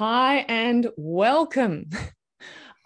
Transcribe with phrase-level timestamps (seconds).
[0.00, 1.90] Hi and welcome.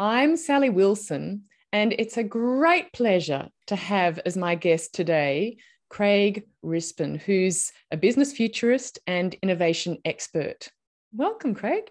[0.00, 5.58] I'm Sally Wilson, and it's a great pleasure to have as my guest today
[5.90, 10.68] Craig Rispin, who's a business futurist and innovation expert.
[11.14, 11.84] Welcome, Craig.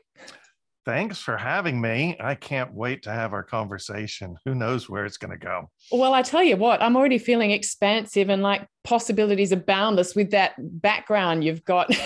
[0.86, 2.18] Thanks for having me.
[2.20, 4.36] I can't wait to have our conversation.
[4.44, 5.70] Who knows where it's going to go?
[5.90, 10.32] Well, I tell you what, I'm already feeling expansive and like possibilities are boundless with
[10.32, 11.90] that background you've got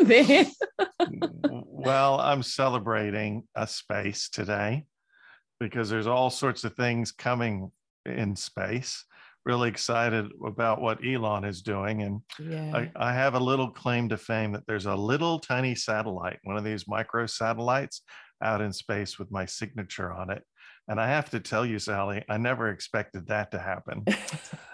[0.06, 0.46] there.
[1.50, 4.84] well, I'm celebrating a space today
[5.58, 7.70] because there's all sorts of things coming
[8.06, 9.04] in space
[9.46, 12.02] really excited about what Elon is doing.
[12.02, 12.72] And yeah.
[12.74, 16.56] I, I, have a little claim to fame that there's a little tiny satellite, one
[16.56, 18.02] of these micro satellites
[18.42, 20.42] out in space with my signature on it.
[20.90, 24.04] And I have to tell you, Sally, I never expected that to happen.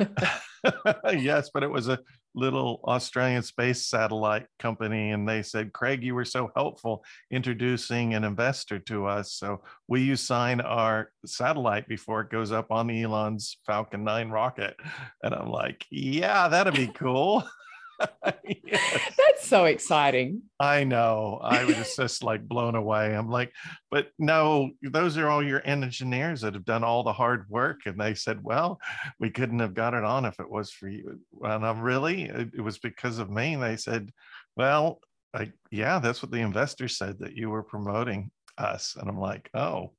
[1.12, 1.98] yes, but it was a
[2.34, 5.10] little Australian space satellite company.
[5.10, 9.34] And they said, Craig, you were so helpful introducing an investor to us.
[9.34, 14.74] So will you sign our satellite before it goes up on Elon's Falcon 9 rocket?
[15.22, 17.44] And I'm like, yeah, that'd be cool.
[18.44, 19.12] yes.
[19.16, 20.42] That's so exciting.
[20.60, 21.40] I know.
[21.42, 23.14] I was just like blown away.
[23.14, 23.52] I'm like,
[23.90, 27.80] but no, those are all your engineers that have done all the hard work.
[27.86, 28.78] And they said, well,
[29.18, 31.20] we couldn't have got it on if it was for you.
[31.42, 33.54] And I'm really, it was because of me.
[33.54, 34.10] And they said,
[34.56, 35.00] well,
[35.34, 38.96] I, yeah, that's what the investor said that you were promoting us.
[38.98, 39.92] And I'm like, oh,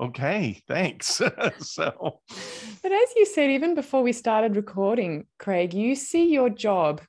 [0.00, 1.20] okay, thanks.
[1.58, 2.20] so,
[2.82, 7.00] but as you said, even before we started recording, Craig, you see your job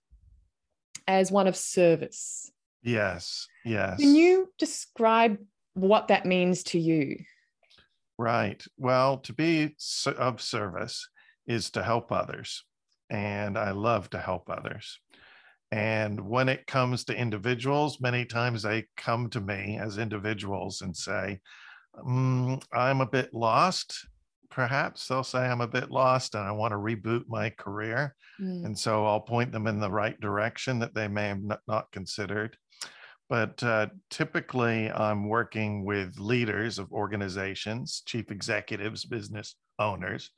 [1.10, 2.52] as one of service.
[2.84, 4.00] Yes, yes.
[4.00, 5.40] Can you describe
[5.74, 7.18] what that means to you?
[8.20, 8.64] Right.
[8.78, 11.10] Well, to be of service
[11.48, 12.64] is to help others.
[13.10, 15.00] And I love to help others.
[15.72, 20.96] And when it comes to individuals, many times they come to me as individuals and
[20.96, 21.40] say,
[22.06, 24.06] mm, I'm a bit lost
[24.50, 28.16] perhaps they'll say I'm a bit lost and I want to reboot my career.
[28.42, 28.66] Mm.
[28.66, 32.58] And so I'll point them in the right direction that they may have not considered.
[33.30, 40.32] But uh, typically, I'm working with leaders of organizations, chief executives, business owners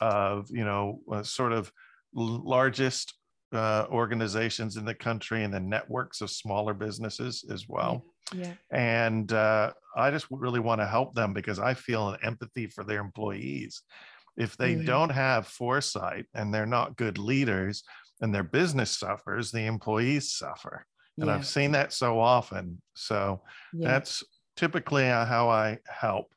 [0.00, 1.70] of, you know, uh, sort of
[2.14, 3.14] largest
[3.52, 8.04] uh, organizations in the country and the networks of smaller businesses as well.
[8.32, 8.54] Yeah.
[8.70, 12.84] And uh, I just really want to help them because I feel an empathy for
[12.84, 13.82] their employees.
[14.36, 14.86] If they mm-hmm.
[14.86, 17.84] don't have foresight and they're not good leaders
[18.20, 20.86] and their business suffers, the employees suffer.
[21.18, 21.34] And yeah.
[21.34, 22.80] I've seen that so often.
[22.94, 23.42] So
[23.72, 23.88] yeah.
[23.88, 24.24] that's
[24.56, 26.32] typically how I help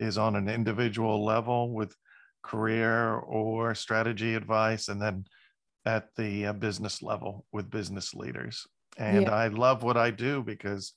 [0.00, 1.94] is on an individual level with
[2.42, 5.24] career or strategy advice and then
[5.84, 8.66] at the uh, business level with business leaders.
[8.98, 9.34] And yeah.
[9.34, 10.92] I love what I do because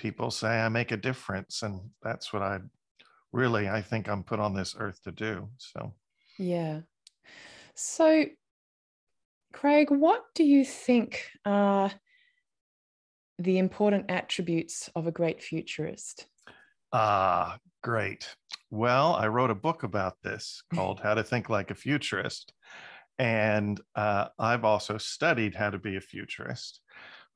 [0.00, 1.62] people say I make a difference.
[1.62, 2.58] And that's what I
[3.32, 5.48] really, I think I'm put on this earth to do.
[5.58, 5.94] So,
[6.38, 6.80] yeah.
[7.74, 8.24] So,
[9.52, 11.92] Craig, what do you think are
[13.38, 16.26] the important attributes of a great futurist?
[16.92, 18.34] Ah, great.
[18.70, 22.52] Well, I wrote a book about this called How to Think Like a Futurist.
[23.18, 26.80] And uh, I've also studied how to be a futurist.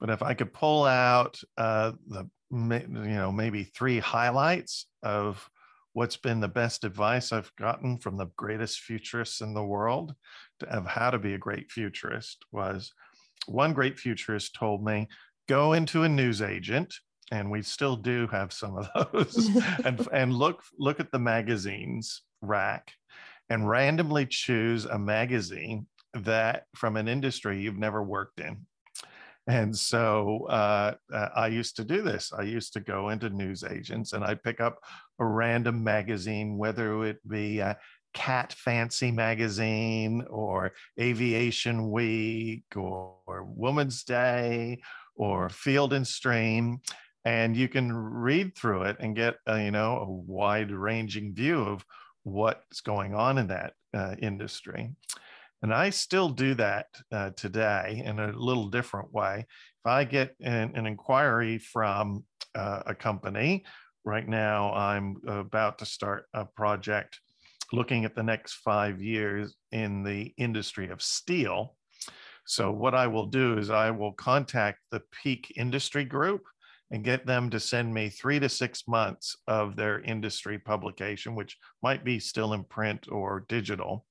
[0.01, 5.49] But if I could pull out uh, the you know maybe three highlights of
[5.93, 10.15] what's been the best advice I've gotten from the greatest futurists in the world
[10.61, 12.93] to, of how to be a great futurist was
[13.47, 15.09] one great futurist told me
[15.49, 16.95] go into a news agent
[17.31, 19.51] and we still do have some of those
[19.85, 22.93] and and look look at the magazines rack
[23.49, 28.67] and randomly choose a magazine that from an industry you've never worked in
[29.47, 32.33] and so uh, uh, I used to do this.
[32.33, 34.79] I used to go into news agents and I'd pick up
[35.19, 37.77] a random magazine, whether it be a
[38.15, 44.81] Cat Fancy magazine or Aviation Week or, Woman's Day
[45.17, 46.81] or Field and Stream.
[47.25, 51.61] And you can read through it and get, a, you know, a wide ranging view
[51.61, 51.85] of
[52.23, 54.95] what's going on in that uh, industry.
[55.65, 59.47] And I still do that uh, today in a little different way.
[59.49, 62.23] If I get an, an inquiry from
[62.55, 63.65] uh, a company,
[64.05, 67.19] right now I'm about to start a project
[67.73, 71.77] looking at the next five years in the industry of steel.
[72.45, 76.43] So, what I will do is I will contact the peak industry group
[76.91, 81.57] and get them to send me three to six months of their industry publication, which
[81.83, 84.05] might be still in print or digital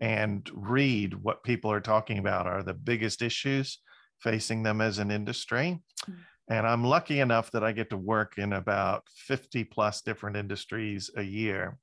[0.00, 3.78] and read what people are talking about are the biggest issues
[4.18, 5.80] facing them as an industry.
[6.08, 6.16] Mm.
[6.48, 11.10] And I'm lucky enough that I get to work in about 50 plus different industries
[11.16, 11.78] a year.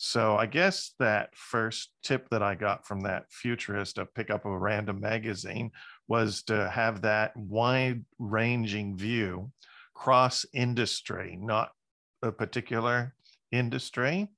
[0.00, 4.44] So I guess that first tip that I got from that futurist to pick up
[4.44, 5.72] a random magazine
[6.06, 9.50] was to have that wide ranging view
[9.94, 11.72] cross industry, not
[12.22, 13.14] a particular
[13.50, 14.28] industry,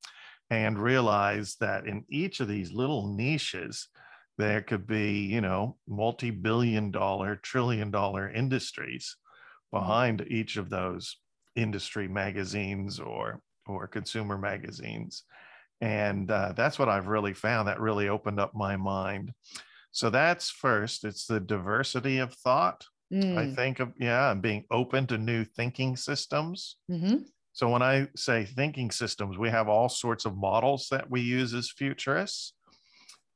[0.51, 3.89] and realize that in each of these little niches,
[4.37, 9.17] there could be, you know, multi billion dollar, trillion dollar industries
[9.71, 11.17] behind each of those
[11.57, 15.25] industry magazines or or consumer magazines
[15.81, 19.33] and uh, that's what i've really found that really opened up my mind
[19.93, 23.37] so that's first it's the diversity of thought mm.
[23.37, 27.17] i think of yeah and being open to new thinking systems mm-hmm.
[27.61, 31.55] So when i say thinking systems we have all sorts of models that we use
[31.55, 32.55] as futurists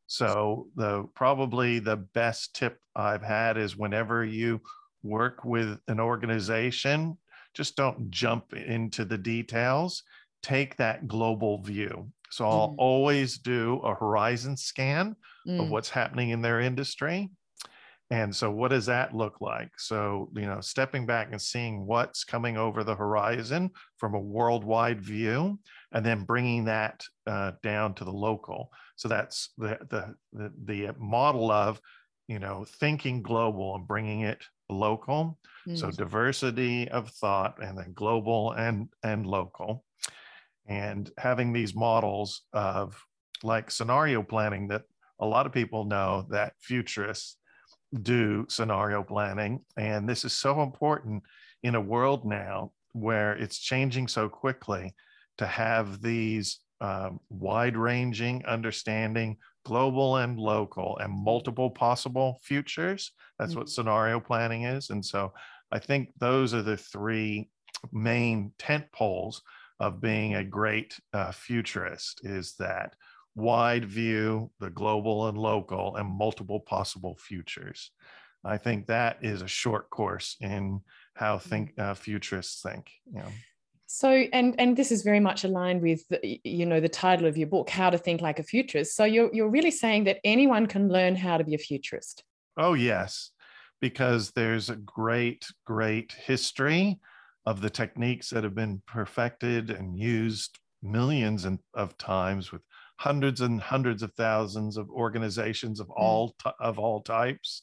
[0.06, 4.60] so the probably the best tip i've had is whenever you
[5.04, 7.16] work with an organization,
[7.52, 10.02] just don't jump into the details.
[10.42, 12.10] Take that global view.
[12.30, 12.76] So I'll mm.
[12.78, 15.14] always do a horizon scan
[15.46, 15.60] mm.
[15.60, 17.30] of what's happening in their industry.
[18.14, 19.70] And so, what does that look like?
[19.76, 25.00] So, you know, stepping back and seeing what's coming over the horizon from a worldwide
[25.00, 25.58] view,
[25.90, 28.70] and then bringing that uh, down to the local.
[28.94, 31.80] So that's the, the the the model of,
[32.28, 35.36] you know, thinking global and bringing it local.
[35.66, 35.76] Mm.
[35.76, 39.84] So diversity of thought and then global and, and local.
[40.66, 42.96] And having these models of
[43.42, 44.82] like scenario planning that
[45.18, 47.38] a lot of people know that futurists
[48.02, 49.60] do scenario planning.
[49.76, 51.22] And this is so important
[51.62, 54.94] in a world now where it's changing so quickly
[55.38, 63.12] to have these um, wide ranging understanding global and local and multiple possible futures.
[63.38, 63.60] That's mm-hmm.
[63.60, 64.90] what scenario planning is.
[64.90, 65.32] And so
[65.72, 67.48] I think those are the three
[67.92, 69.42] main tent poles
[69.80, 72.94] of being a great uh, futurist is that
[73.34, 77.90] wide view, the global and local, and multiple possible futures.
[78.44, 80.80] I think that is a short course in
[81.14, 82.90] how think uh, futurists think.
[83.06, 83.32] You know.
[83.86, 87.36] So, and and this is very much aligned with the, you know the title of
[87.36, 88.96] your book, How to Think Like a Futurist.
[88.96, 92.24] So you're you're really saying that anyone can learn how to be a futurist.
[92.56, 93.30] Oh yes,
[93.80, 96.98] because there's a great great history
[97.46, 102.62] of the techniques that have been perfected and used millions of times with
[103.04, 105.94] hundreds and hundreds of thousands of organizations of mm.
[105.98, 107.62] all of all types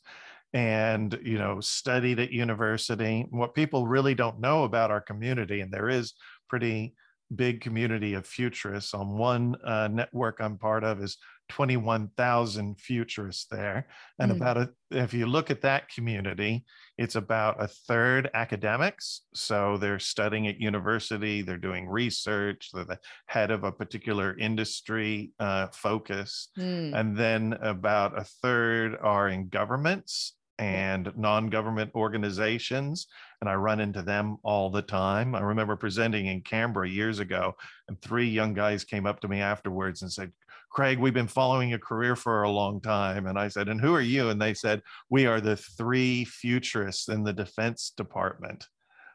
[0.54, 5.74] and you know studied at university what people really don't know about our community and
[5.74, 6.14] there is
[6.48, 6.94] pretty
[7.36, 11.18] big community of futurists on one uh, network i'm part of is
[11.52, 13.86] 21,000 futurists there
[14.20, 14.38] and mm.
[14.38, 16.64] about a, if you look at that community
[16.98, 22.98] it's about a third academics so they're studying at university they're doing research they're the
[23.26, 26.98] head of a particular industry uh, focus mm.
[26.98, 33.08] and then about a third are in governments and non-government organizations
[33.42, 35.34] and i run into them all the time.
[35.34, 37.56] I remember presenting in canberra years ago
[37.88, 40.32] and three young guys came up to me afterwards and said
[40.70, 43.26] craig we've been following your career for a long time.
[43.26, 44.30] And i said and who are you?
[44.30, 48.68] And they said we are the three futurists in the defense department.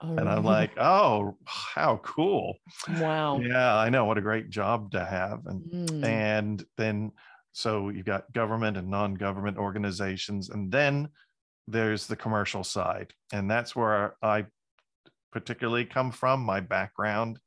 [0.02, 2.56] Oh, and i'm like oh how cool.
[2.98, 3.38] Wow.
[3.38, 5.46] Yeah i know what a great job to have.
[5.46, 6.04] And mm.
[6.04, 7.12] and then
[7.52, 11.08] so you've got government and non-government organizations and then
[11.68, 14.44] there's the commercial side and that's where i
[15.32, 17.38] particularly come from my background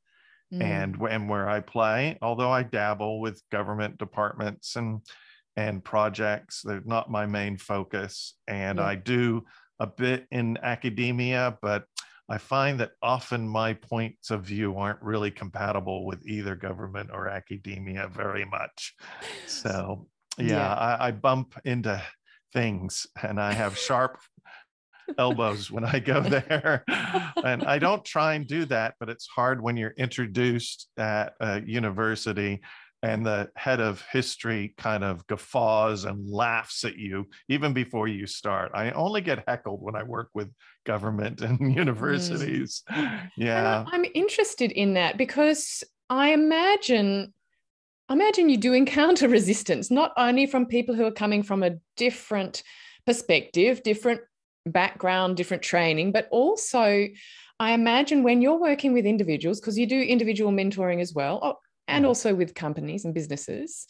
[0.52, 0.62] mm.
[0.62, 5.00] and and where i play although i dabble with government departments and
[5.56, 8.86] and projects they're not my main focus and yeah.
[8.86, 9.42] i do
[9.80, 11.84] a bit in academia but
[12.28, 17.28] i find that often my points of view aren't really compatible with either government or
[17.28, 18.94] academia very much
[19.46, 20.06] so
[20.38, 20.74] yeah, yeah.
[20.74, 22.00] I, I bump into
[22.52, 24.18] things and I have sharp
[25.18, 26.84] elbows when I go there.
[27.44, 31.62] and I don't try and do that, but it's hard when you're introduced at a
[31.62, 32.60] university
[33.02, 38.26] and the head of history kind of guffaws and laughs at you even before you
[38.26, 38.70] start.
[38.74, 40.50] I only get heckled when I work with
[40.84, 41.74] government and mm.
[41.74, 42.82] universities.
[42.90, 43.30] Mm.
[43.36, 43.84] Yeah.
[43.90, 47.32] I'm interested in that because I imagine
[48.10, 52.62] imagine you do encounter resistance, not only from people who are coming from a different
[53.06, 54.20] perspective, different
[54.66, 57.08] background, different training, but also
[57.60, 61.56] I imagine when you're working with individuals, because you do individual mentoring as well, oh,
[61.88, 62.08] and mm-hmm.
[62.08, 63.86] also with companies and businesses,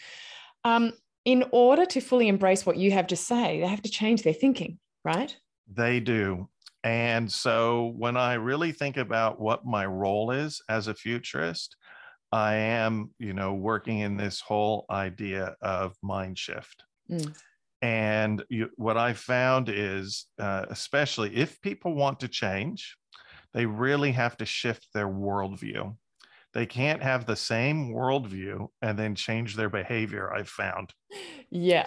[0.65, 0.93] um,
[1.25, 4.33] in order to fully embrace what you have to say, they have to change their
[4.33, 5.37] thinking, right?
[5.73, 6.49] They do.
[6.83, 11.77] And so when I really think about what my role is as a futurist,
[12.33, 16.85] I am, you know, working in this whole idea of mind shift.
[17.11, 17.37] Mm.
[17.83, 22.97] And you, what I found is, uh, especially if people want to change,
[23.53, 25.97] they really have to shift their worldview.
[26.53, 30.93] They can't have the same worldview and then change their behavior, I've found.
[31.51, 31.87] Yeah.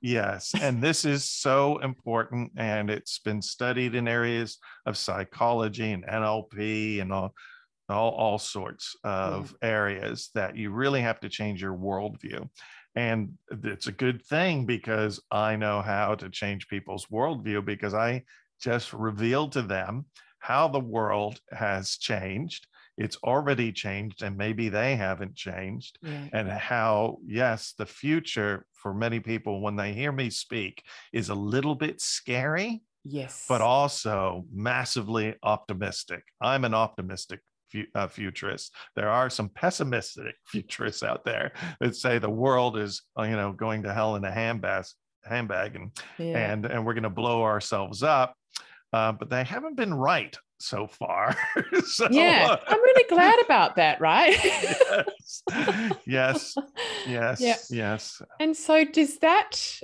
[0.00, 0.52] Yes.
[0.60, 2.52] And this is so important.
[2.56, 7.34] And it's been studied in areas of psychology and NLP and all,
[7.88, 9.10] all, all sorts mm.
[9.10, 9.68] of yeah.
[9.68, 12.48] areas that you really have to change your worldview.
[12.94, 18.24] And it's a good thing because I know how to change people's worldview because I
[18.60, 20.04] just revealed to them
[20.40, 22.66] how the world has changed
[22.98, 26.26] it's already changed and maybe they haven't changed yeah.
[26.32, 31.34] and how yes the future for many people when they hear me speak is a
[31.34, 37.40] little bit scary yes but also massively optimistic i'm an optimistic
[37.94, 43.22] uh, futurist there are some pessimistic futurists out there that say the world is uh,
[43.22, 44.84] you know going to hell in a handbag
[45.24, 46.52] handbag and yeah.
[46.52, 48.34] and and we're going to blow ourselves up
[48.92, 51.36] uh, but they haven't been right so far.
[51.84, 54.36] so, yeah, uh, I'm really glad about that, right?
[56.06, 56.54] yes,
[57.06, 57.56] yes, yes, yeah.
[57.70, 58.22] yes.
[58.40, 59.80] And so, does that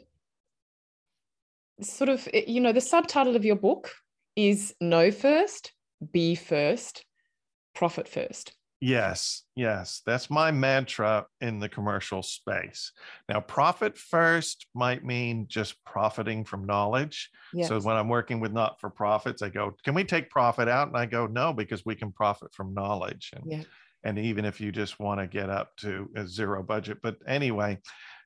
[1.80, 3.92] sort of, you know, the subtitle of your book
[4.37, 5.73] is Know First,
[6.12, 7.04] Be First,
[7.78, 8.54] Profit First.
[8.80, 10.02] Yes, yes.
[10.04, 12.90] That's my mantra in the commercial space.
[13.28, 17.30] Now, profit first might mean just profiting from knowledge.
[17.54, 17.68] Yes.
[17.68, 20.88] So when I'm working with not for profits, I go, Can we take profit out?
[20.88, 23.30] And I go, No, because we can profit from knowledge.
[23.32, 23.62] And, yeah.
[24.02, 26.99] and even if you just want to get up to a zero budget.
[27.00, 27.78] But anyway,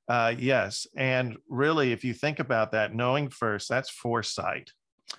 [0.09, 0.87] uh, yes.
[0.97, 4.73] And really, if you think about that, knowing first, that's foresight.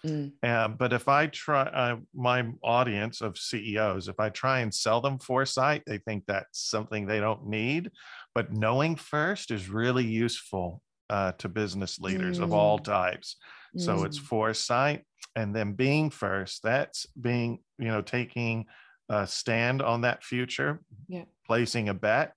[0.05, 0.33] Mm.
[0.41, 5.01] Uh, but if I try uh, my audience of CEOs, if I try and sell
[5.01, 7.91] them foresight, they think that's something they don't need.
[8.35, 12.43] But knowing first is really useful uh, to business leaders mm.
[12.43, 12.83] of all mm.
[12.83, 13.37] types.
[13.77, 13.81] Mm.
[13.81, 14.23] So it's mm.
[14.23, 15.03] foresight
[15.35, 16.63] and then being first.
[16.63, 18.65] That's being, you know, taking
[19.09, 21.25] a stand on that future, yeah.
[21.45, 22.33] placing a bet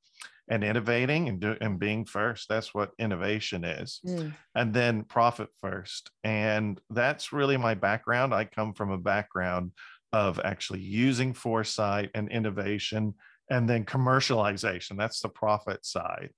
[0.49, 2.49] and innovating and, do, and being first.
[2.49, 4.01] That's what innovation is.
[4.07, 4.33] Mm.
[4.55, 6.11] And then profit first.
[6.25, 8.33] And that's really my background.
[8.33, 9.73] I come from a background
[10.13, 13.15] of actually using foresight and innovation
[13.51, 14.97] and then commercialization.
[14.97, 16.31] That's the profit side.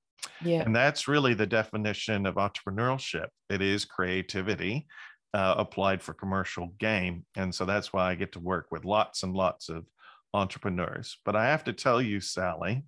[0.42, 0.62] Yeah.
[0.62, 3.28] And that's really the definition of entrepreneurship.
[3.48, 4.86] It is creativity
[5.34, 7.24] uh, applied for commercial gain.
[7.36, 9.84] And so that's why I get to work with lots and lots of
[10.34, 11.18] entrepreneurs.
[11.24, 12.82] But I have to tell you, Sally,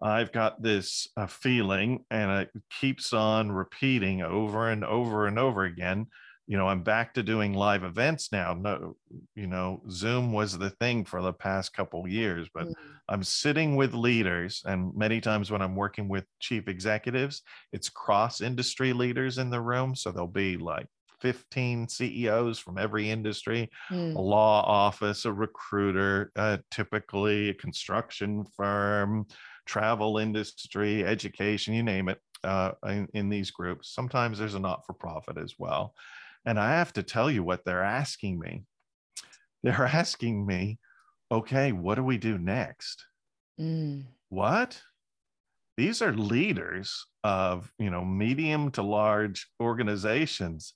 [0.00, 2.50] I've got this uh, feeling, and it
[2.80, 6.06] keeps on repeating over and over and over again.
[6.46, 8.54] You know, I'm back to doing live events now.
[8.54, 8.96] No,
[9.34, 12.92] you know, Zoom was the thing for the past couple years, but mm-hmm.
[13.08, 18.40] I'm sitting with leaders, and many times when I'm working with chief executives, it's cross
[18.40, 19.94] industry leaders in the room.
[19.94, 20.86] So there'll be like
[21.20, 24.14] 15 CEOs from every industry, mm.
[24.14, 29.26] a law office, a recruiter, uh, typically a construction firm,
[29.68, 33.94] travel industry, education, you name it, uh, in, in these groups.
[33.94, 35.94] Sometimes there's a not for profit as well.
[36.46, 38.64] And I have to tell you what they're asking me.
[39.62, 40.78] They're asking me,
[41.30, 43.04] okay, what do we do next?
[43.60, 44.04] Mm.
[44.30, 44.80] What?
[45.76, 50.72] These are leaders of, you know, medium to large organizations.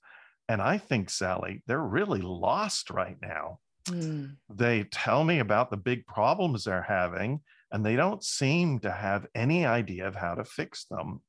[0.47, 3.59] And I think, Sally, they're really lost right now.
[3.89, 4.37] Mm.
[4.49, 7.41] They tell me about the big problems they're having
[7.73, 11.21] and they don't seem to have any idea of how to fix them.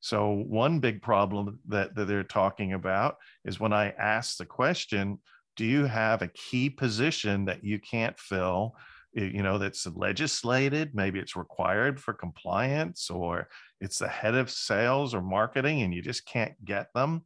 [0.00, 5.18] So, one big problem that, that they're talking about is when I ask the question,
[5.56, 8.76] Do you have a key position that you can't fill?
[9.14, 13.48] You know, that's legislated, maybe it's required for compliance, or
[13.80, 17.22] it's the head of sales or marketing, and you just can't get them.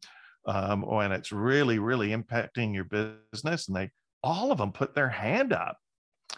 [0.47, 3.67] Um, and it's really, really impacting your business.
[3.67, 3.91] And they
[4.23, 5.79] all of them put their hand up.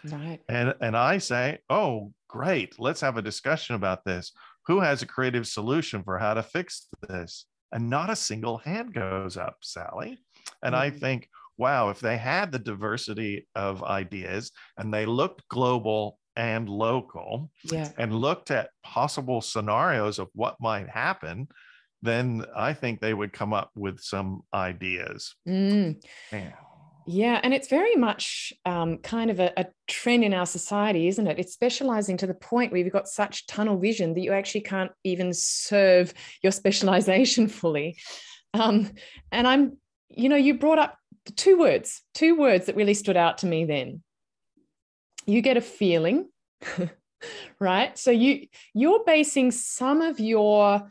[0.05, 0.41] Right.
[0.49, 4.33] And and I say, oh, great, let's have a discussion about this.
[4.67, 7.47] Who has a creative solution for how to fix this?
[7.73, 10.19] And not a single hand goes up, Sally.
[10.63, 10.83] And mm-hmm.
[10.83, 16.69] I think, wow, if they had the diversity of ideas and they looked global and
[16.69, 17.91] local yeah.
[17.99, 21.49] and looked at possible scenarios of what might happen,
[22.03, 25.35] then I think they would come up with some ideas.
[25.49, 26.03] Mm.
[26.33, 26.53] Yeah.
[27.07, 31.27] Yeah, and it's very much um, kind of a, a, trend in our society, isn't
[31.27, 31.39] it?
[31.39, 34.93] It's specializing to the point where you've got such tunnel vision that you actually can't
[35.03, 37.99] even serve your specialization fully.
[38.55, 38.93] Um,
[39.33, 39.79] and I'm,
[40.09, 40.97] you know, you brought up
[41.37, 44.03] two words, two words that really stood out to me then.
[45.27, 46.29] You get a feeling,
[47.61, 47.99] right?
[47.99, 50.91] So you you're basing some of your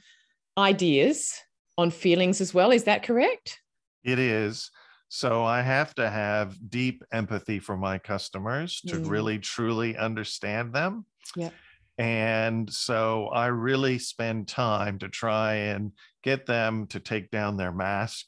[0.57, 1.33] ideas
[1.77, 2.71] on feelings as well.
[2.71, 3.59] Is that correct?
[4.03, 4.71] It is.
[5.13, 9.09] So I have to have deep empathy for my customers to mm.
[9.09, 11.05] really truly understand them.
[11.35, 11.49] Yeah.
[11.97, 15.91] And so I really spend time to try and
[16.23, 18.27] get them to take down their mask.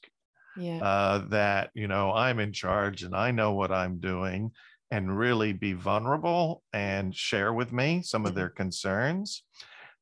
[0.57, 0.83] Yeah.
[0.83, 4.51] Uh, that, you know, I'm in charge and I know what I'm doing
[4.91, 8.39] and really be vulnerable and share with me some of mm-hmm.
[8.39, 9.43] their concerns.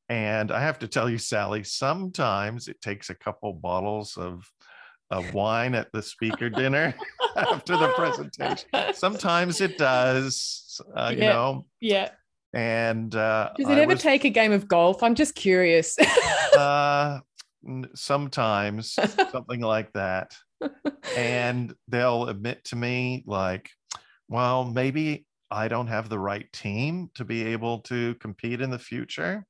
[0.08, 4.50] And I have to tell you, Sally, sometimes it takes a couple bottles of
[5.12, 6.94] of wine at the speaker dinner
[7.36, 8.68] after the presentation.
[8.94, 11.66] Sometimes it does, uh, you know.
[11.80, 12.10] Yeah.
[12.54, 15.02] And uh, does it I ever was, take a game of golf?
[15.02, 15.96] I'm just curious.
[16.56, 17.20] uh,
[17.94, 18.98] sometimes
[19.30, 20.34] something like that.
[21.16, 23.70] And they'll admit to me, like,
[24.28, 28.78] well, maybe I don't have the right team to be able to compete in the
[28.78, 29.46] future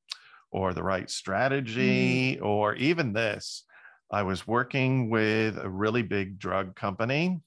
[0.50, 2.45] or the right strategy mm.
[2.45, 3.64] or even this
[4.12, 7.40] I was working with a really big drug company.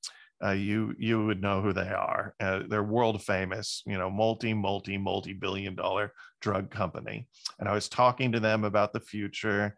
[0.43, 2.35] Uh, you you would know who they are.
[2.39, 7.27] Uh, they're world famous, you know, multi multi multi billion dollar drug company.
[7.59, 9.75] And I was talking to them about the future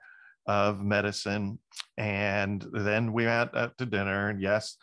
[0.47, 1.59] of medicine.
[1.97, 4.29] And then we went out to dinner.
[4.29, 4.77] And yes,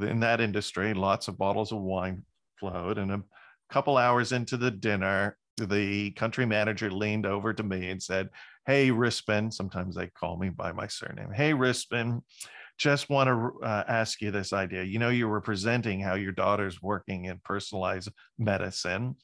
[0.00, 2.22] in that industry, lots of bottles of wine
[2.60, 2.98] flowed.
[2.98, 3.22] And a
[3.70, 8.28] couple hours into the dinner, the country manager leaned over to me and said,
[8.66, 11.30] Hey, Rispin, sometimes they call me by my surname.
[11.32, 12.22] Hey, Rispin,
[12.78, 14.82] just want to uh, ask you this idea.
[14.82, 19.16] You know, you were presenting how your daughter's working in personalized medicine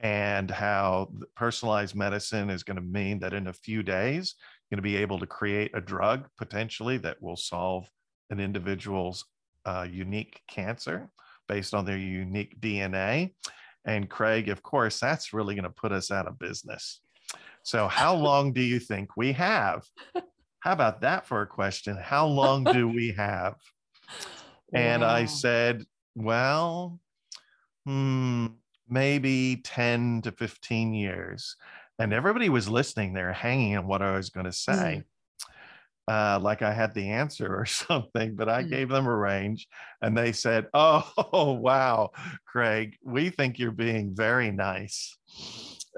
[0.00, 4.34] and how personalized medicine is going to mean that in a few days,
[4.70, 7.88] you're going to be able to create a drug potentially that will solve
[8.30, 9.24] an individual's
[9.64, 11.10] uh, unique cancer
[11.48, 13.32] based on their unique DNA.
[13.86, 17.00] And Craig, of course, that's really going to put us out of business.
[17.62, 19.84] So, how long do you think we have?
[20.60, 21.96] How about that for a question?
[21.96, 23.54] How long do we have?
[24.72, 24.80] Wow.
[24.80, 25.84] And I said,
[26.16, 26.98] well,
[27.84, 28.46] hmm,
[28.88, 31.56] maybe 10 to 15 years.
[31.98, 35.02] And everybody was listening there, hanging on what I was going to say.
[35.02, 35.04] Mm.
[36.08, 38.70] Uh, like I had the answer or something, but I mm.
[38.70, 39.66] gave them a range
[40.02, 42.10] and they said, Oh, wow,
[42.46, 45.16] Craig, we think you're being very nice.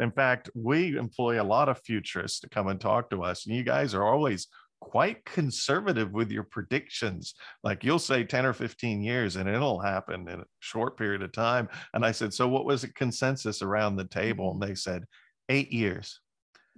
[0.01, 3.57] In fact, we employ a lot of futurists to come and talk to us, and
[3.57, 4.47] you guys are always
[4.81, 7.35] quite conservative with your predictions.
[7.63, 11.33] Like you'll say 10 or 15 years and it'll happen in a short period of
[11.33, 11.69] time.
[11.95, 14.53] And I said, So what was the consensus around the table?
[14.53, 15.05] And they said,
[15.49, 16.21] Eight years.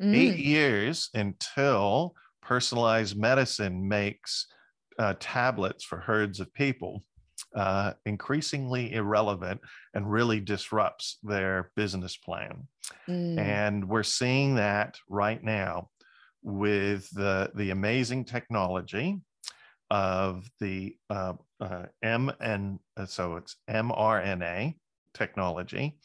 [0.01, 0.17] Mm.
[0.17, 2.15] Eight years until
[2.51, 4.49] personalized medicine makes
[4.99, 7.05] uh, tablets for herds of people
[7.55, 9.61] uh, increasingly irrelevant
[9.95, 12.67] and really disrupts their business plan.
[13.09, 13.39] Mm.
[13.39, 15.91] And we're seeing that right now
[16.43, 19.21] with the, the amazing technology
[19.89, 24.75] of the uh, uh, M and uh, so it's mRNA
[25.15, 25.99] technology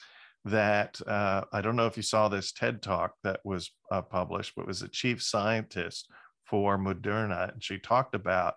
[0.46, 4.54] that uh, I don't know if you saw this TED talk that was uh, published,
[4.56, 6.08] but was a chief scientist
[6.46, 7.54] for Moderna.
[7.54, 8.56] And she talked about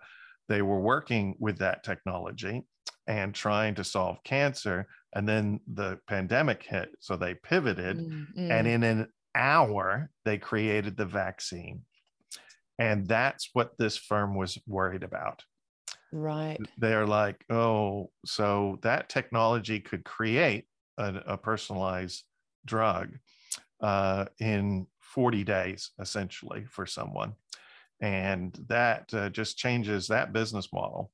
[0.48, 2.62] they were working with that technology
[3.07, 4.87] and trying to solve cancer.
[5.14, 6.90] And then the pandemic hit.
[7.01, 7.98] So they pivoted.
[7.98, 8.51] Mm-hmm.
[8.51, 11.83] And in an hour, they created the vaccine.
[12.79, 15.42] And that's what this firm was worried about.
[16.12, 16.59] Right.
[16.79, 20.64] They're like, oh, so that technology could create
[20.96, 22.24] a, a personalized
[22.64, 23.18] drug
[23.81, 27.35] uh, in 40 days, essentially, for someone
[28.00, 31.11] and that uh, just changes that business model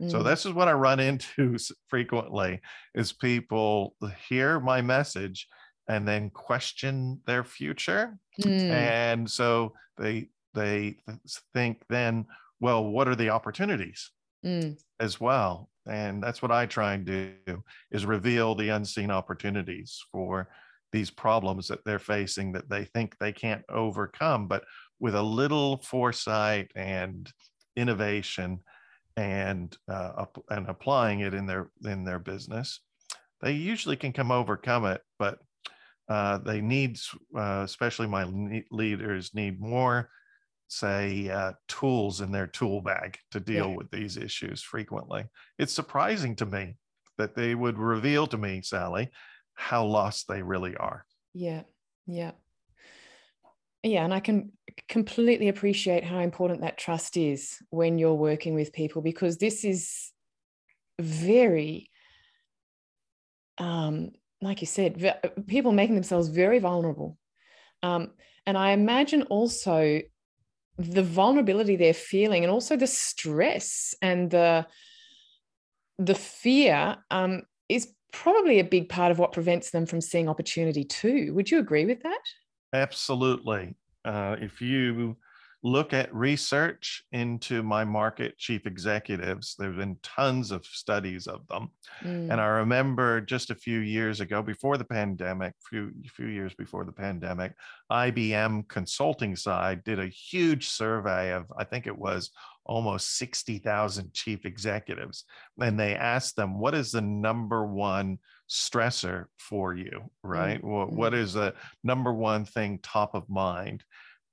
[0.00, 0.10] mm.
[0.10, 1.56] so this is what i run into
[1.88, 2.60] frequently
[2.94, 3.94] is people
[4.28, 5.48] hear my message
[5.88, 8.70] and then question their future mm.
[8.70, 10.96] and so they they
[11.54, 12.26] think then
[12.60, 14.10] well what are the opportunities
[14.44, 14.76] mm.
[15.00, 17.32] as well and that's what i try and do
[17.90, 20.48] is reveal the unseen opportunities for
[20.92, 24.64] these problems that they're facing that they think they can't overcome but
[25.00, 27.30] with a little foresight and
[27.76, 28.60] innovation
[29.16, 32.80] and uh, and applying it in their in their business,
[33.40, 35.00] they usually can come overcome it.
[35.18, 35.38] But
[36.08, 36.98] uh, they need,
[37.36, 38.24] uh, especially my
[38.70, 40.08] leaders, need more,
[40.68, 43.76] say, uh, tools in their tool bag to deal yeah.
[43.76, 45.24] with these issues frequently.
[45.58, 46.76] It's surprising to me
[47.18, 49.10] that they would reveal to me, Sally,
[49.54, 51.04] how lost they really are.
[51.34, 51.64] Yeah,
[52.06, 52.32] yeah
[53.82, 54.50] yeah and i can
[54.88, 60.12] completely appreciate how important that trust is when you're working with people because this is
[61.00, 61.90] very,
[63.58, 64.10] um,
[64.40, 67.18] like you said, people making themselves very vulnerable.
[67.82, 68.12] Um,
[68.46, 70.00] and I imagine also
[70.78, 74.66] the vulnerability they're feeling and also the stress and the
[75.98, 80.84] the fear um, is probably a big part of what prevents them from seeing opportunity
[80.84, 81.34] too.
[81.34, 82.20] Would you agree with that?
[82.72, 83.74] Absolutely.
[84.04, 85.16] Uh, if you
[85.62, 89.56] look at research into my market chief executives.
[89.58, 91.70] There have been tons of studies of them.
[92.02, 92.30] Mm.
[92.30, 96.84] And I remember just a few years ago, before the pandemic, few few years before
[96.84, 97.54] the pandemic,
[97.90, 102.30] IBM consulting side did a huge survey of, I think it was
[102.68, 105.24] almost 60,000 chief executives.
[105.60, 110.62] And they asked them, what is the number one stressor for you, right?
[110.62, 110.64] Mm.
[110.64, 111.18] What, what mm.
[111.18, 113.82] is the number one thing top of mind?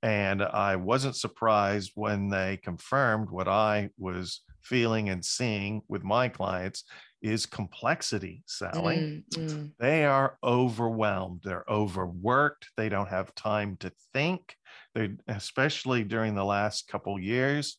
[0.02, 6.28] And I wasn't surprised when they confirmed what I was feeling and seeing with my
[6.28, 6.84] clients
[7.22, 8.96] is complexity, Sally.
[8.96, 9.70] Mm, mm.
[9.80, 11.40] They are overwhelmed.
[11.42, 12.68] They're overworked.
[12.76, 14.54] They don't have time to think.
[14.94, 17.78] They, especially during the last couple years,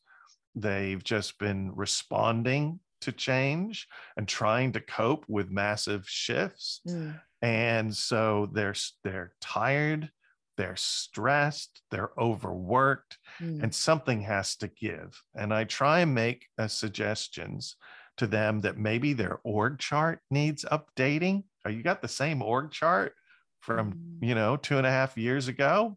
[0.62, 6.82] they've just been responding to change and trying to cope with massive shifts.
[6.88, 7.20] Mm.
[7.42, 10.10] And so they're they're tired
[10.58, 13.62] they're stressed, they're overworked, mm.
[13.62, 15.22] and something has to give.
[15.36, 17.76] And I try and make uh, suggestions
[18.18, 21.44] to them that maybe their org chart needs updating.
[21.64, 23.14] Are you got the same org chart
[23.60, 24.28] from, mm.
[24.28, 25.96] you know, two and a half years ago?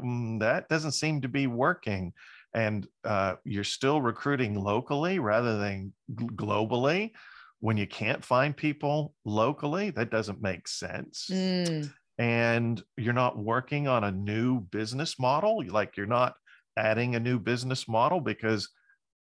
[0.00, 2.12] Mm, that doesn't seem to be working.
[2.54, 7.12] And uh, you're still recruiting locally rather than globally
[7.60, 13.88] when you can't find people locally that doesn't make sense mm and you're not working
[13.88, 16.34] on a new business model, like you're not
[16.76, 18.68] adding a new business model because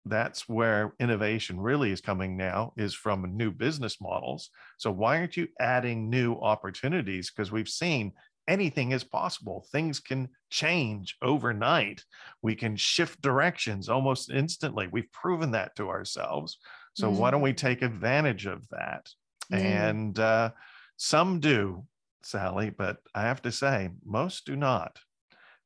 [0.03, 4.49] that's where innovation really is coming now is from new business models.
[4.77, 7.31] So why aren't you adding new opportunities?
[7.31, 8.11] Because we've seen
[8.49, 9.65] anything is possible.
[9.71, 12.03] Things can change overnight.
[12.41, 14.87] We can shift directions almost instantly.
[14.91, 16.57] We've proven that to ourselves.
[16.93, 17.15] So mm.
[17.15, 17.57] why don't we mm.
[17.57, 19.09] take advantage of that?
[19.51, 19.59] Mm.
[19.59, 20.51] And uh,
[20.97, 21.85] some do,
[22.23, 24.99] Sally, but I have to say, most do not.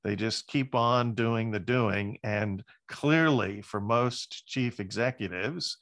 [0.04, 2.17] They just keep on doing the doing.
[2.24, 5.78] And clearly, for most chief executives,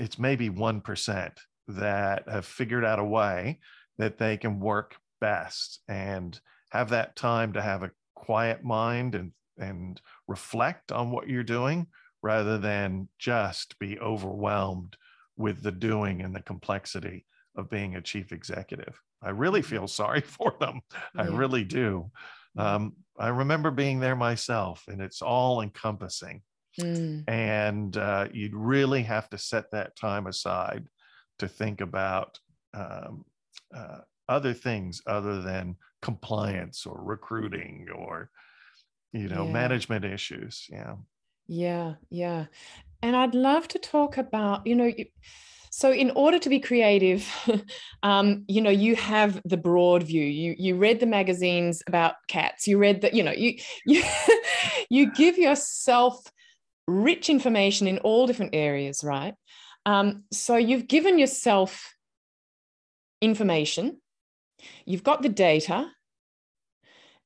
[0.00, 1.32] it's maybe 1%
[1.68, 3.60] that have figured out a way
[3.98, 6.38] that they can work best and
[6.70, 11.86] have that time to have a quiet mind and, and reflect on what you're doing
[12.22, 14.96] rather than just be overwhelmed
[15.36, 19.00] with the doing and the complexity of being a chief executive.
[19.22, 19.70] I really mm-hmm.
[19.70, 20.80] feel sorry for them.
[21.14, 21.22] Yeah.
[21.22, 22.10] I really do.
[22.56, 26.42] Um, I remember being there myself, and it's all encompassing.
[26.80, 27.28] Mm.
[27.28, 30.86] And uh, you'd really have to set that time aside
[31.38, 32.38] to think about
[32.74, 33.24] um,
[33.74, 33.98] uh,
[34.28, 38.30] other things other than compliance or recruiting or,
[39.12, 39.52] you know, yeah.
[39.52, 40.66] management issues.
[40.70, 40.96] Yeah.
[41.48, 41.94] Yeah.
[42.10, 42.46] Yeah.
[43.02, 45.06] And I'd love to talk about, you know, you,
[45.70, 47.28] so, in order to be creative,
[48.04, 50.22] um, you know, you have the broad view.
[50.22, 52.68] You you read the magazines about cats.
[52.68, 53.12] You read that.
[53.12, 54.04] You know, you you
[54.88, 56.22] you give yourself
[56.86, 59.34] rich information in all different areas, right?
[59.84, 61.92] Um, so you've given yourself
[63.20, 64.00] information.
[64.84, 65.90] You've got the data.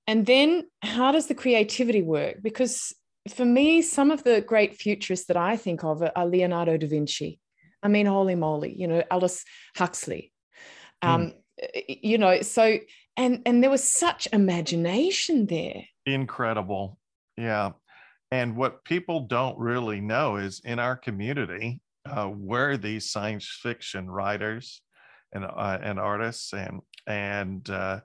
[0.07, 2.37] And then how does the creativity work?
[2.43, 2.95] Because
[3.35, 7.41] for me, some of the great futurists that I think of are Leonardo da Vinci
[7.83, 9.45] I mean, holy moly, you know, Aldous
[9.77, 10.33] Huxley.
[11.03, 12.01] Um, mm.
[12.03, 12.79] You know, so
[13.17, 15.85] and and there was such imagination there.
[16.07, 16.99] Incredible,
[17.37, 17.71] yeah.
[18.31, 24.09] And what people don't really know is in our community, uh, we're these science fiction
[24.11, 24.83] writers
[25.33, 28.01] and uh, and artists, and and uh,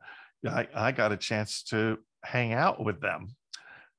[0.48, 3.36] I, I got a chance to hang out with them.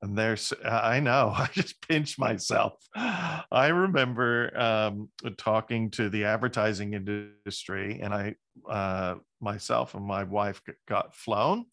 [0.01, 2.73] And there's i know i just pinch myself.
[2.95, 8.35] I remember um, talking to the advertising industry and i
[8.69, 11.65] uh, myself and my wife got flown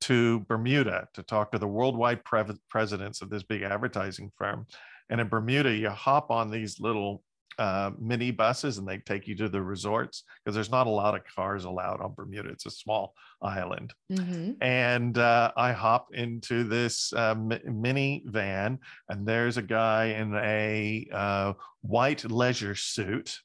[0.00, 4.66] to bermuda to talk to the worldwide pre- presidents of this big advertising firm.
[5.10, 7.22] And in bermuda you hop on these little
[7.58, 11.14] uh, mini buses and they take you to the resorts because there's not a lot
[11.14, 12.50] of cars allowed on Bermuda.
[12.50, 13.92] It's a small island.
[14.12, 14.62] Mm-hmm.
[14.62, 21.08] And uh, I hop into this uh, mini van, and there's a guy in a
[21.12, 23.38] uh, white leisure suit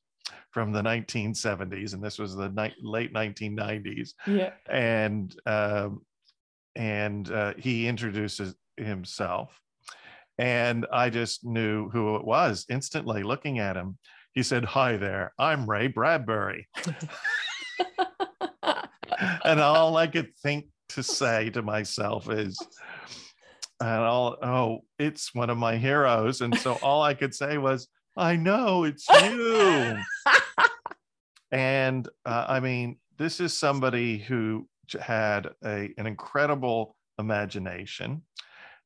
[0.52, 4.14] from the 1970s, and this was the ni- late 1990s.
[4.28, 4.52] Yeah.
[4.70, 6.02] And um,
[6.76, 9.60] and uh, he introduces himself
[10.38, 13.98] and I just knew who it was instantly looking at him.
[14.34, 16.68] he said, Hi there, I'm Ray Bradbury.
[19.44, 22.58] and all I could think to say to myself is,
[23.80, 26.42] and all, oh, it's one of my heroes.
[26.42, 29.98] And so all I could say was, I know it's you.
[31.52, 34.68] and uh, I mean, this is somebody who
[35.00, 38.22] had a, an incredible imagination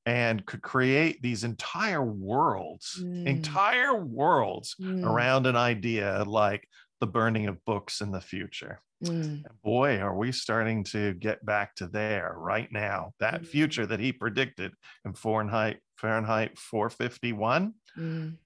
[0.08, 3.28] and could create these entire worlds, mm.
[3.28, 5.06] entire worlds mm.
[5.06, 6.66] around an idea like
[7.02, 8.80] the burning of books in the future.
[9.04, 9.44] Mm.
[9.66, 13.12] Boy, are we starting to get back to there right now.
[13.20, 13.48] That mm.
[13.48, 14.72] future that he predicted
[15.04, 17.74] in Fahrenheit, Fahrenheit 451.
[17.98, 18.38] Mm.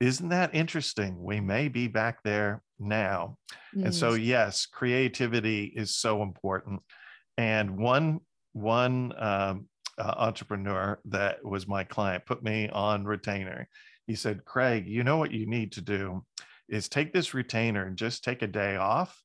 [0.00, 1.22] Isn't that interesting?
[1.22, 3.36] We may be back there now.
[3.74, 4.24] And so, mm.
[4.24, 6.80] yes, creativity is so important.
[7.36, 8.20] And one
[8.52, 9.66] one um,
[10.00, 13.68] uh, entrepreneur that was my client put me on retainer.
[14.06, 16.24] He said, Craig, you know what you need to do
[16.68, 19.22] is take this retainer and just take a day off,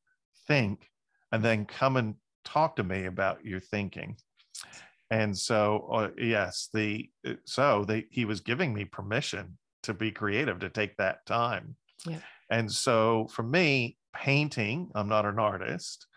[0.47, 0.89] think,
[1.31, 4.17] and then come and talk to me about your thinking.
[5.11, 10.11] And so, uh, yes, the uh, so they, he was giving me permission to be
[10.11, 11.75] creative, to take that time.
[12.07, 12.19] Yeah.
[12.49, 16.07] And so, for me, painting, I'm not an artist.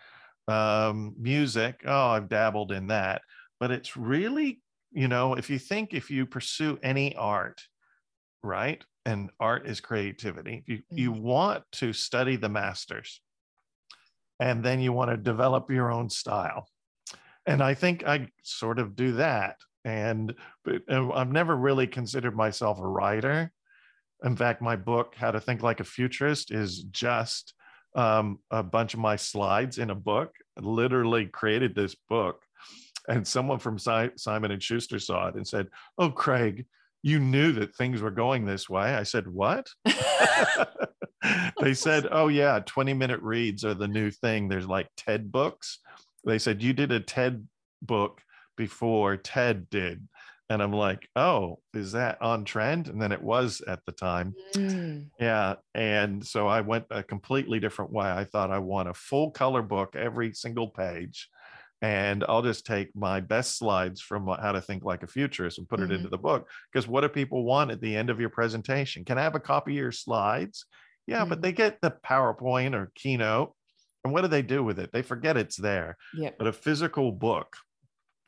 [0.46, 3.20] Um, music, oh, I've dabbled in that,
[3.60, 4.60] but it's really,
[4.92, 7.60] you know, if you think if you pursue any art,
[8.42, 8.82] right?
[9.04, 10.64] And art is creativity.
[10.66, 10.98] You mm-hmm.
[10.98, 13.20] you want to study the masters,
[14.40, 16.68] and then you want to develop your own style.
[17.46, 19.56] And I think I sort of do that.
[19.84, 23.50] And but I've never really considered myself a writer.
[24.24, 27.54] In fact, my book, How to Think Like a Futurist, is just
[27.94, 30.34] um, a bunch of my slides in a book.
[30.58, 32.42] I literally created this book
[33.08, 36.66] and someone from Simon and Schuster saw it and said, "Oh, Craig,
[37.02, 39.68] you knew that things were going this way." I said, "What?"
[41.60, 44.48] they said, "Oh yeah, 20-minute reads are the new thing.
[44.48, 45.78] There's like TED books."
[46.24, 47.48] They said, "You did a TED
[47.82, 48.20] book
[48.56, 50.06] before TED did."
[50.50, 54.34] And I'm like, "Oh, is that on trend?" And then it was at the time.
[54.52, 55.06] Mm.
[55.18, 58.06] Yeah, and so I went a completely different way.
[58.10, 61.28] I thought I want a full color book every single page
[61.80, 65.68] and I'll just take my best slides from how to think like a futurist and
[65.68, 65.92] put mm-hmm.
[65.92, 66.48] it into the book.
[66.72, 69.04] Because what do people want at the end of your presentation?
[69.04, 70.64] Can I have a copy of your slides?
[71.06, 71.28] Yeah, mm-hmm.
[71.28, 73.54] but they get the PowerPoint or Keynote.
[74.04, 74.90] And what do they do with it?
[74.92, 75.96] They forget it's there.
[76.14, 76.38] Yep.
[76.38, 77.56] But a physical book,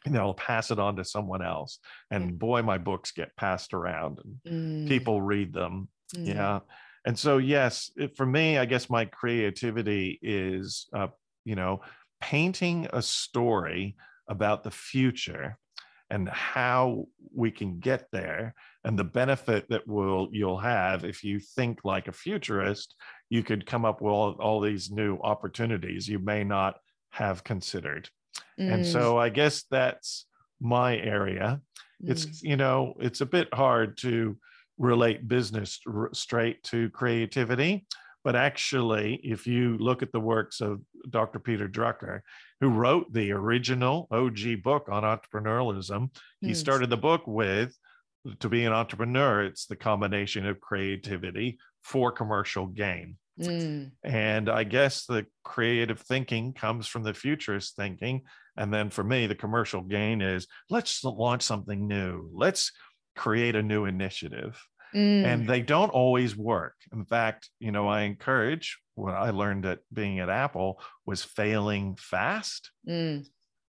[0.05, 1.79] and they'll pass it on to someone else.
[2.11, 4.89] And boy, my books get passed around and mm.
[4.89, 5.89] people read them.
[6.17, 6.35] Mm.
[6.35, 6.61] Yeah.
[7.05, 11.09] And so, yes, it, for me, I guess my creativity is, uh,
[11.45, 11.81] you know,
[12.21, 13.97] painting a story
[14.29, 15.59] about the future
[16.11, 18.55] and how we can get there
[18.85, 22.95] and the benefit that will you'll have if you think like a futurist
[23.29, 26.77] you could come up with all, all these new opportunities you may not
[27.11, 28.09] have considered
[28.59, 28.73] mm.
[28.73, 30.27] and so i guess that's
[30.61, 31.61] my area
[32.05, 32.11] mm.
[32.11, 34.37] it's you know it's a bit hard to
[34.79, 35.81] relate business
[36.13, 37.87] straight to creativity
[38.25, 41.39] but actually, if you look at the works of Dr.
[41.39, 42.21] Peter Drucker,
[42.61, 46.55] who wrote the original OG book on entrepreneurialism, he hmm.
[46.55, 47.75] started the book with
[48.41, 53.17] to be an entrepreneur, it's the combination of creativity for commercial gain.
[53.41, 53.93] Mm.
[54.05, 58.23] And I guess the creative thinking comes from the futurist thinking.
[58.57, 62.29] And then for me, the commercial gain is let's launch something new.
[62.35, 62.73] Let's
[63.17, 64.63] create a new initiative.
[64.95, 65.25] Mm.
[65.25, 66.75] And they don't always work.
[66.93, 71.97] In fact, you know, I encourage what I learned at being at Apple was failing
[71.97, 72.71] fast.
[72.89, 73.27] Mm.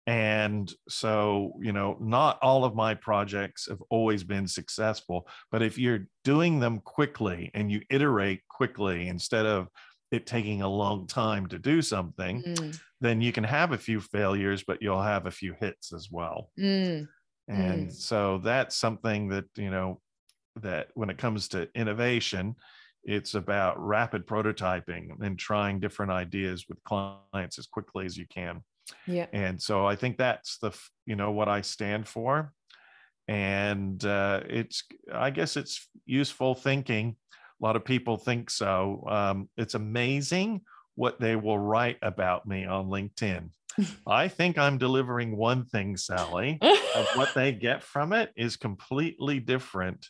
[0.07, 5.79] And so, you know, not all of my projects have always been successful, but if
[5.79, 9.68] you're doing them quickly and you iterate quickly instead of
[10.12, 12.81] it taking a long time to do something, mm.
[13.00, 16.50] then you can have a few failures, but you'll have a few hits as well.
[16.59, 17.09] Mm.
[17.48, 17.92] And mm.
[17.92, 20.00] so that's something that, you know,
[20.57, 22.57] that when it comes to innovation,
[23.05, 28.62] it's about rapid prototyping and trying different ideas with clients as quickly as you can.
[29.07, 29.27] Yeah.
[29.33, 30.73] And so I think that's the,
[31.07, 32.53] you know, what I stand for.
[33.29, 37.17] And uh, it's, I guess it's useful thinking.
[37.61, 39.05] A lot of people think so.
[39.09, 40.62] Um, it's amazing
[40.97, 43.51] what they will write about me on LinkedIn.
[44.07, 49.40] I think I'm delivering one thing, Sally, of what they get from it is completely
[49.40, 50.07] different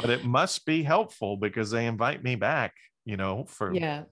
[0.00, 4.04] but it must be helpful because they invite me back, you know, for yeah,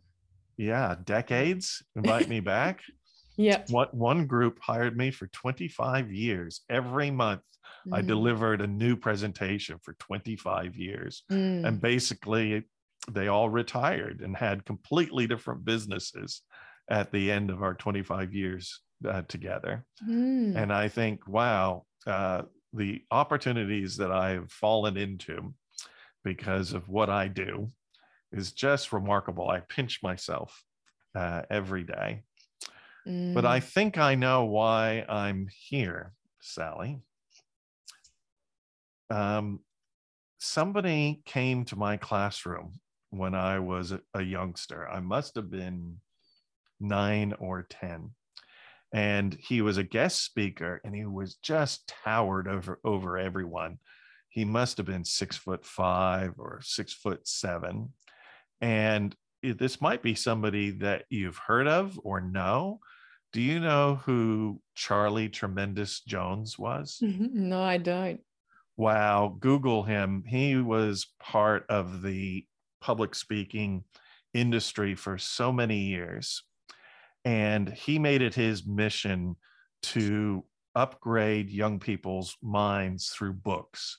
[0.56, 2.82] yeah, decades, invite me back.
[3.38, 3.64] Yeah.
[3.68, 6.62] What one group hired me for 25 years.
[6.70, 7.42] Every month
[7.86, 7.94] mm.
[7.94, 11.22] I delivered a new presentation for 25 years.
[11.30, 11.66] Mm.
[11.66, 12.64] And basically
[13.10, 16.40] they all retired and had completely different businesses
[16.90, 19.84] at the end of our 25 years uh, together.
[20.08, 20.56] Mm.
[20.56, 22.42] And I think, wow, uh,
[22.76, 25.54] the opportunities that I've fallen into
[26.24, 27.70] because of what I do
[28.32, 29.48] is just remarkable.
[29.48, 30.62] I pinch myself
[31.14, 32.22] uh, every day.
[33.06, 33.34] Mm.
[33.34, 33.64] But I mm.
[33.64, 37.00] think I know why I'm here, Sally.
[39.10, 39.60] Um,
[40.38, 44.88] somebody came to my classroom when I was a youngster.
[44.88, 46.00] I must have been
[46.80, 48.10] nine or 10
[48.96, 53.78] and he was a guest speaker and he was just towered over over everyone.
[54.30, 57.92] He must have been six foot five or six foot seven.
[58.62, 62.80] And this might be somebody that you've heard of or know.
[63.34, 66.98] Do you know who charlie tremendous jones was?
[67.02, 68.20] No i don't.
[68.78, 70.24] Wow google him.
[70.26, 72.46] He was part of the
[72.80, 73.84] public speaking
[74.32, 76.42] industry for so many years
[77.26, 79.34] and he made it his mission
[79.82, 80.44] to
[80.76, 83.98] upgrade young people's minds through books.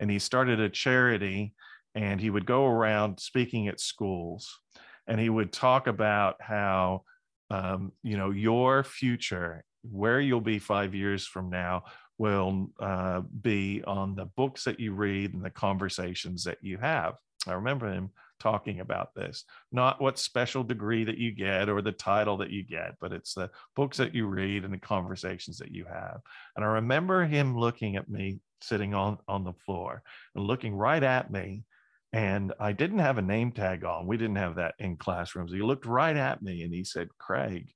[0.00, 1.52] And he started a charity
[1.94, 4.58] and he would go around speaking at schools
[5.06, 7.02] and he would talk about how,
[7.50, 11.82] um, you know, your future, where you'll be five years from now,
[12.16, 17.16] will uh, be on the books that you read and the conversations that you have.
[17.46, 19.44] I remember him talking about this.
[19.70, 23.34] Not what special degree that you get or the title that you get but it's
[23.34, 26.20] the books that you read and the conversations that you have.
[26.56, 30.02] And i remember him looking at me sitting on on the floor
[30.34, 31.64] and looking right at me.
[32.12, 34.06] And i didn't have a name tag on.
[34.06, 35.52] We didn't have that in classrooms.
[35.52, 37.72] He looked right at me and he said craig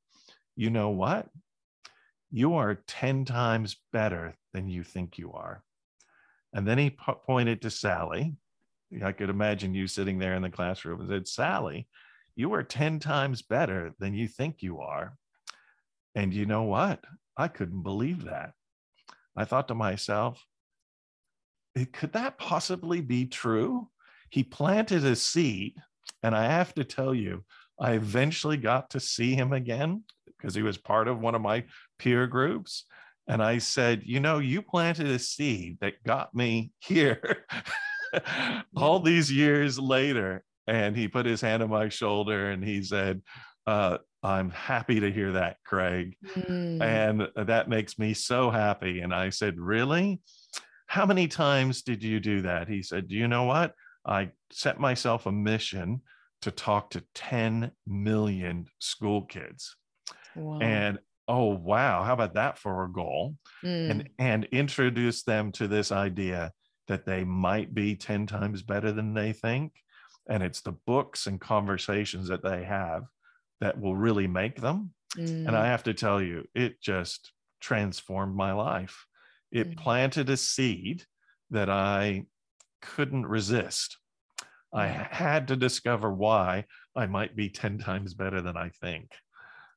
[0.56, 1.28] you know what?
[2.30, 5.62] You are 10 times better than you think you are.
[6.54, 8.34] And then he po- pointed to sally
[9.02, 11.88] I could imagine you sitting there in the classroom and said, Sally,
[12.34, 15.16] you are 10 times better than you think you are.
[16.14, 17.04] And you know what?
[17.36, 18.52] I couldn't believe that.
[19.36, 20.44] I thought to myself,
[21.92, 23.88] could that possibly be true?
[24.30, 25.74] He planted a seed,
[26.22, 27.44] and I have to tell you,
[27.78, 31.64] I eventually got to see him again because he was part of one of my
[31.98, 32.84] peer groups.
[33.28, 37.44] And I said, You know, you planted a seed that got me here.
[38.76, 40.42] all these years later.
[40.66, 43.22] And he put his hand on my shoulder and he said,
[43.66, 46.16] uh, I'm happy to hear that, Craig.
[46.36, 46.82] Mm.
[46.82, 49.00] And that makes me so happy.
[49.00, 50.20] And I said, Really?
[50.88, 52.68] How many times did you do that?
[52.68, 53.72] He said, Do you know what?
[54.04, 56.00] I set myself a mission
[56.42, 59.76] to talk to 10 million school kids.
[60.34, 60.58] Wow.
[60.60, 63.36] And oh wow, how about that for a goal?
[63.64, 63.90] Mm.
[63.90, 66.52] And and introduce them to this idea
[66.88, 69.72] that they might be 10 times better than they think.
[70.28, 73.04] And it's the books and conversations that they have
[73.60, 74.92] that will really make them.
[75.16, 75.48] Mm.
[75.48, 79.06] And I have to tell you, it just transformed my life.
[79.52, 79.76] It mm.
[79.76, 81.04] planted a seed
[81.50, 82.26] that I
[82.82, 83.98] couldn't resist.
[84.74, 89.10] I had to discover why I might be 10 times better than I think.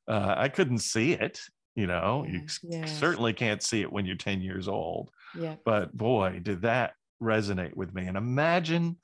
[0.06, 1.40] Uh, I couldn't see it,
[1.74, 2.32] you know, yeah.
[2.32, 2.98] you yes.
[2.98, 5.10] certainly can't see it when you're 10 years old.
[5.38, 5.56] Yeah.
[5.64, 8.06] But boy, did that resonate with me.
[8.06, 8.96] And imagine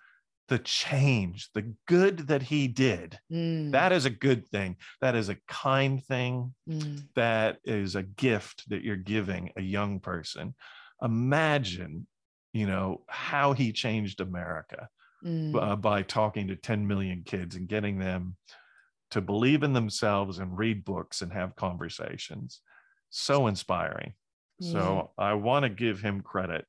[0.48, 3.18] the change, the good that he did.
[3.33, 3.72] Mm.
[3.72, 4.76] That is a good thing.
[5.00, 6.55] That is a kind thing.
[6.68, 7.05] Mm.
[7.16, 10.55] That is a gift that you're giving a young person.
[11.02, 12.07] Imagine,
[12.52, 14.88] you know, how he changed America
[15.24, 15.55] mm.
[15.61, 18.37] uh, by talking to 10 million kids and getting them
[19.11, 22.61] to believe in themselves and read books and have conversations.
[23.11, 24.14] So inspiring.
[24.59, 24.72] Yeah.
[24.72, 26.66] So I want to give him credit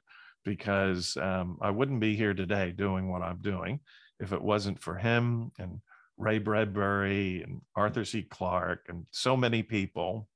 [0.47, 3.81] because um, I wouldn't be here today doing what I'm doing
[4.21, 5.81] if it wasn't for him and
[6.17, 8.21] Ray Bradbury and Arthur C.
[8.21, 10.29] Clarke and so many people.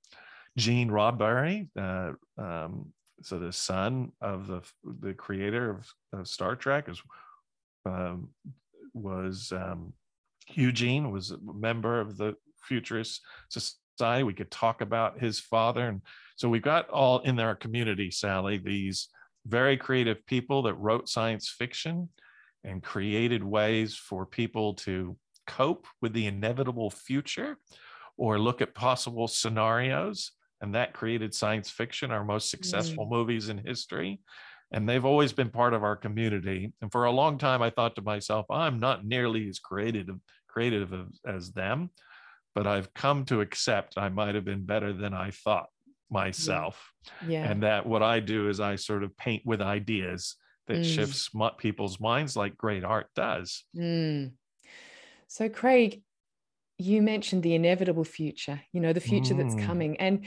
[0.58, 4.62] Gene Roddenberry, uh, um, so the son of the
[5.00, 7.01] the creator of, of Star Trek, is
[7.86, 8.28] um,
[8.93, 9.93] was um,
[10.49, 12.36] Eugene was a member of the
[12.68, 14.24] Futurist Society.
[14.24, 16.01] We could talk about his father, and
[16.36, 19.07] so we've got all in our community, Sally, these
[19.46, 22.10] very creative people that wrote science fiction
[22.64, 25.18] and created ways for people to
[25.48, 27.58] cope with the inevitable future
[28.18, 30.32] or look at possible scenarios.
[30.62, 33.10] And that created science fiction, our most successful mm.
[33.10, 34.20] movies in history.
[34.72, 36.72] And they've always been part of our community.
[36.82, 40.08] And for a long time, I thought to myself, I'm not nearly as creative,
[40.48, 40.94] creative
[41.26, 41.89] as them,
[42.54, 45.70] but I've come to accept I might have been better than I thought
[46.12, 46.91] myself.
[47.28, 47.49] Yeah.
[47.49, 50.36] And that what I do is I sort of paint with ideas
[50.68, 50.86] that mm.
[50.86, 53.64] shifts people's minds like great art does.
[53.76, 54.34] Mm.
[55.28, 56.03] So, Craig,
[56.78, 59.38] you mentioned the inevitable future, you know, the future Mm.
[59.38, 59.97] that's coming.
[59.97, 60.26] And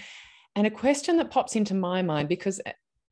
[0.57, 2.61] and a question that pops into my mind, because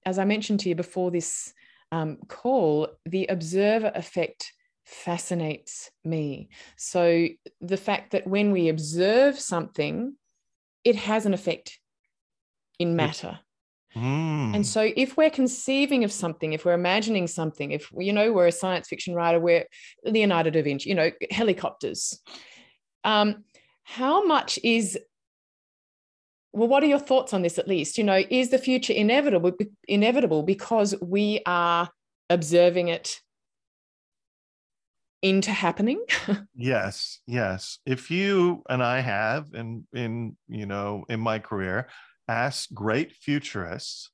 [0.06, 1.52] as I mentioned to you before this
[1.90, 4.52] um, call, the observer effect
[4.84, 6.48] fascinates me.
[6.76, 7.28] So
[7.60, 10.14] the fact that when we observe something,
[10.84, 11.78] it has an effect
[12.78, 13.38] in matter.
[13.96, 14.54] Mm.
[14.54, 18.46] And so if we're conceiving of something, if we're imagining something, if you know we're
[18.46, 19.66] a science fiction writer, we're
[20.04, 22.18] Leonardo da Vinci, you know, helicopters.
[23.04, 23.44] Um,
[23.84, 24.98] how much is
[26.54, 27.96] well, what are your thoughts on this at least?
[27.96, 29.52] You know, is the future inevitable
[29.88, 31.88] inevitable because we are
[32.30, 33.20] observing it
[35.22, 36.04] into happening?
[36.54, 41.88] yes yes if you and i have in in you know in my career
[42.28, 44.10] asked great futurists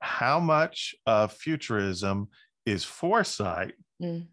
[0.00, 2.28] how much of futurism
[2.66, 4.28] is foresight Mm.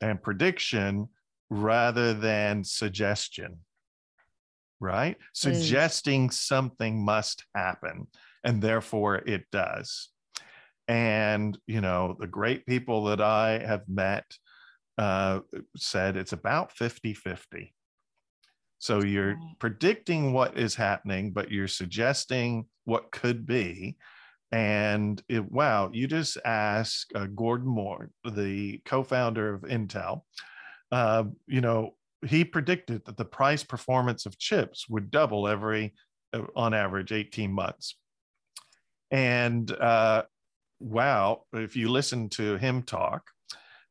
[0.00, 1.08] and prediction
[1.50, 3.58] rather than suggestion
[4.80, 8.06] right suggesting something must happen
[8.44, 10.08] and therefore it does
[10.88, 14.24] and you know the great people that i have met
[14.96, 15.40] uh,
[15.76, 17.74] said it's about 50 50.
[18.80, 19.56] So you're Right.
[19.60, 23.98] predicting what is happening, but you're suggesting what could be.
[24.52, 30.22] And it, wow, you just ask uh, Gordon Moore, the co founder of Intel,
[30.92, 35.94] uh, you know, he predicted that the price performance of chips would double every,
[36.32, 37.96] uh, on average, 18 months.
[39.10, 40.24] And uh,
[40.80, 43.30] wow, if you listen to him talk,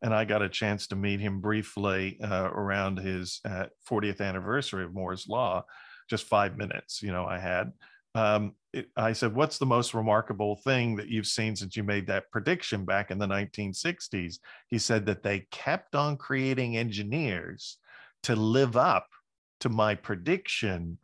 [0.02, 4.86] and I got a chance to meet him briefly uh, around his uh, 40th anniversary
[4.86, 5.66] of Moore's Law,
[6.10, 7.72] just five minutes, you know, I had.
[8.16, 12.08] Um, it, I said, What's the most remarkable thing that you've seen since you made
[12.08, 14.40] that prediction back in the 1960s?
[14.68, 17.78] He said that they kept on creating engineers
[18.24, 19.08] to live up
[19.62, 20.98] to my prediction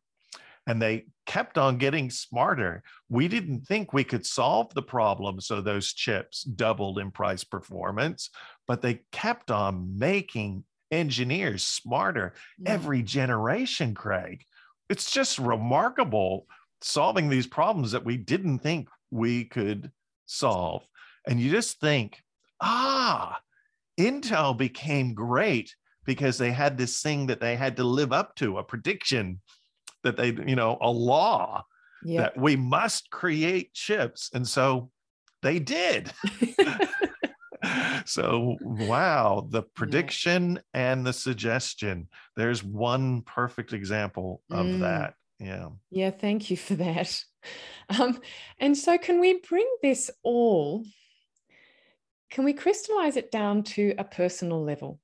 [0.67, 2.83] and they kept on getting smarter.
[3.09, 8.29] We didn't think we could solve the problem so those chips doubled in price performance,
[8.67, 12.69] but they kept on making engineers smarter Mm.
[12.69, 14.43] every generation, Craig.
[14.89, 16.47] It's just remarkable
[16.81, 19.91] solving these problems that we didn't think we could
[20.25, 20.85] solve.
[21.27, 22.23] And you just think,
[22.61, 23.39] ah,
[23.99, 28.57] Intel became great because they had this thing that they had to live up to,
[28.59, 29.41] a prediction
[30.05, 31.65] that they, you know, a law
[32.03, 32.21] yeah.
[32.21, 34.29] that we must create chips.
[34.33, 34.89] And so
[35.41, 36.11] they did.
[38.05, 42.07] so, wow, the prediction and the suggestion.
[42.35, 44.79] There's one perfect example of Mm.
[44.81, 45.15] that.
[45.39, 45.69] Yeah.
[45.91, 47.23] Yeah, thank you for that.
[47.99, 48.19] Um,
[48.57, 50.83] and so, can we bring this all,
[52.31, 54.99] can we crystallize it down to a personal level?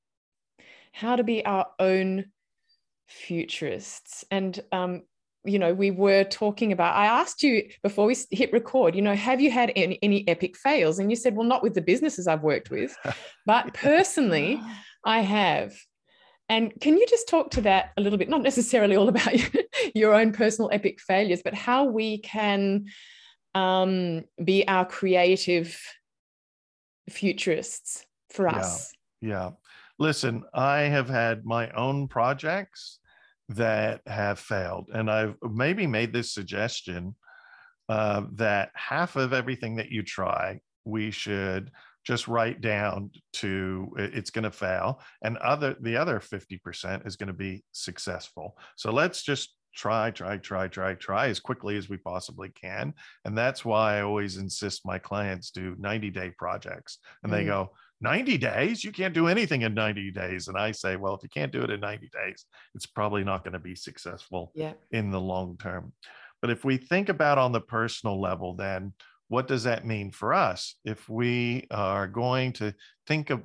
[0.91, 2.31] How to be our own
[3.11, 4.23] futurists.
[4.31, 5.03] And, um,
[5.43, 9.15] you know, we were talking about, I asked you before we hit record, you know,
[9.15, 10.99] have you had any, any epic fails?
[10.99, 12.95] And you said, well, not with the businesses I've worked with,
[13.45, 14.61] but personally,
[15.03, 15.73] I have.
[16.47, 18.29] And can you just talk to that a little bit?
[18.29, 19.33] Not necessarily all about
[19.95, 22.85] your own personal epic failures, but how we can
[23.55, 25.79] um, be our creative
[27.09, 28.57] futurists for Yeah.
[28.57, 28.91] us.
[29.21, 29.51] Yeah.
[29.97, 32.99] Listen, I have had my own projects
[33.55, 34.89] that have failed.
[34.93, 37.15] And I've maybe made this suggestion
[37.89, 41.71] uh, that half of everything that you try, we should
[42.05, 47.27] just write down to it's going to fail and other the other 50% is going
[47.27, 51.97] to be successful so let's just try try try try try as quickly as we
[51.97, 52.91] possibly can
[53.25, 57.47] and that's why i always insist my clients do 90 day projects and they Mm.
[57.47, 57.71] go
[58.01, 61.29] 90 days you can't do anything in 90 days and i say well if you
[61.29, 62.45] can't do it in 90 days
[62.75, 64.73] it's probably not going to be successful Yeah.
[64.91, 65.93] in the long term.
[66.41, 68.93] But if we think about on the personal level, then
[69.27, 70.75] what does that mean for us?
[70.83, 72.73] If we are going to
[73.07, 73.41] think a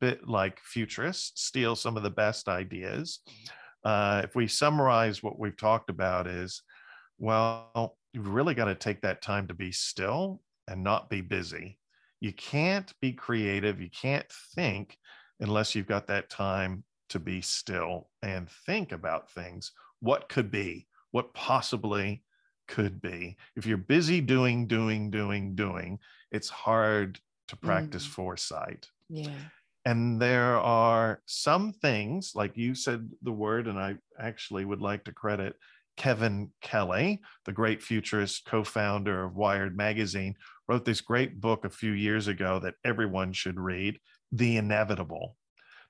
[0.00, 3.20] bit like futurists, steal some of the best ideas,
[3.84, 6.62] uh, if we summarize what we've talked about is,
[7.18, 11.78] well, you've really got to take that time to be still and not be busy.
[12.22, 14.96] You can't be creative, you can't think
[15.40, 19.72] unless you've got that time to be still and think about things.
[19.98, 20.86] What could be?
[21.10, 22.22] What possibly
[22.68, 23.36] could be?
[23.56, 25.98] If you're busy doing, doing, doing, doing,
[26.30, 27.18] it's hard
[27.48, 28.10] to practice Mm.
[28.10, 28.88] foresight.
[29.08, 29.34] Yeah.
[29.84, 35.02] And there are some things, like you said the word, and I actually would like
[35.06, 35.56] to credit
[35.96, 40.34] Kevin Kelly, the great futurist co founder of Wired Magazine,
[40.68, 43.98] wrote this great book a few years ago that everyone should read
[44.30, 45.36] The Inevitable.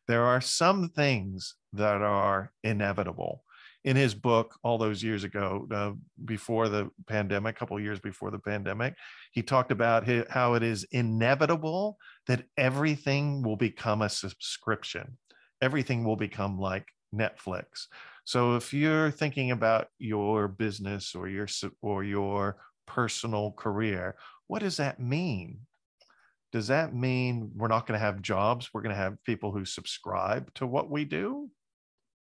[0.09, 3.45] There are some things that are inevitable.
[3.85, 5.93] In his book, all those years ago, uh,
[6.25, 8.95] before the pandemic, a couple years before the pandemic,
[9.33, 15.19] he talked about how it is inevitable that everything will become a subscription.
[15.61, 17.87] Everything will become like Netflix.
[18.25, 21.49] So if you're thinking about your business or your
[21.81, 22.57] or your
[22.87, 24.17] personal career,
[24.47, 25.61] what does that mean?
[26.53, 28.71] Does that mean we're not going to have jobs?
[28.73, 31.51] We're going to have people who subscribe to what we do?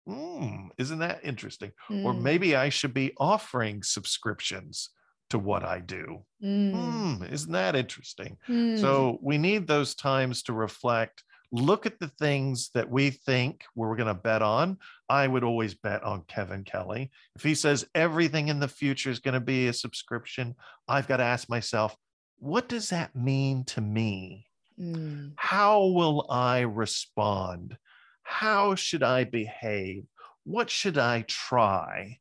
[0.09, 1.72] Mm, isn't that interesting?
[1.90, 2.05] Mm.
[2.05, 4.90] Or maybe I should be offering subscriptions
[5.30, 6.24] to what I do.
[6.42, 7.30] Mm.
[7.30, 8.36] Isn't that interesting?
[8.48, 8.80] Mm.
[8.80, 11.22] So we need those times to reflect
[11.53, 14.78] look at the things that we think we're going to bet on.
[15.09, 17.11] I would always bet on Kevin Kelly.
[17.36, 20.55] If he says everything in the future is going to be a subscription,
[20.88, 21.94] I've got to ask myself,
[22.38, 24.46] what does that mean to me?
[24.80, 25.32] Mm.
[25.36, 27.76] How will I respond?
[28.22, 30.05] How should I behave?
[30.44, 32.18] What should I try?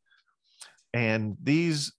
[0.94, 1.94] And these,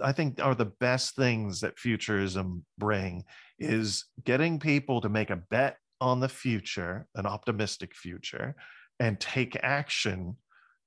[0.00, 3.24] I think, are the best things that futurism bring
[3.58, 8.54] is getting people to make a bet on the future, an optimistic future,
[9.00, 10.36] and take action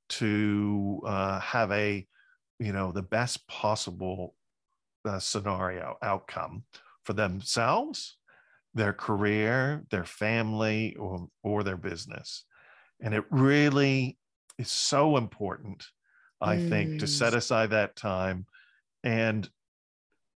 [0.09, 2.05] to uh, have a,
[2.59, 4.35] you know, the best possible
[5.05, 6.63] uh, scenario outcome
[7.03, 8.17] for themselves,
[8.73, 12.45] their career, their family, or, or their business.
[13.01, 14.17] And it really
[14.57, 15.85] is so important,
[16.41, 16.69] I mm.
[16.69, 17.37] think, to set mm.
[17.37, 18.45] aside that time.
[19.03, 19.49] And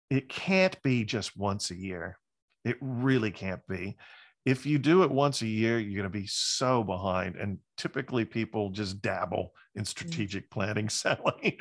[0.10, 2.18] it can't be just once a year.
[2.66, 3.98] It really can't be
[4.46, 7.36] if you do it once a year, you're going to be so behind.
[7.36, 9.88] And typically people just dabble in mm.
[9.88, 10.52] strategic mm.
[10.52, 11.58] planning, Sally.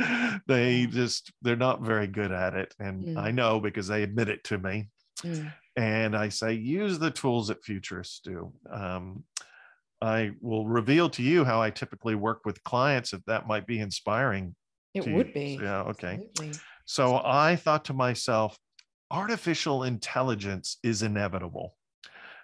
[0.47, 2.75] they just, they're not very good at it.
[2.79, 3.17] And mm.
[3.17, 4.89] I know because they admit it to me.
[5.23, 5.53] Mm.
[5.77, 8.53] And I say, use the tools that futurists do.
[8.71, 9.25] Um,
[10.01, 13.81] I will reveal to you how I typically work with clients if that might be
[13.81, 14.55] inspiring.
[14.95, 15.35] It would you.
[15.35, 15.59] be.
[15.61, 15.83] Yeah.
[15.83, 16.21] Okay.
[16.29, 16.61] Absolutely.
[16.85, 18.59] So I thought to myself,
[19.11, 21.75] artificial intelligence is inevitable.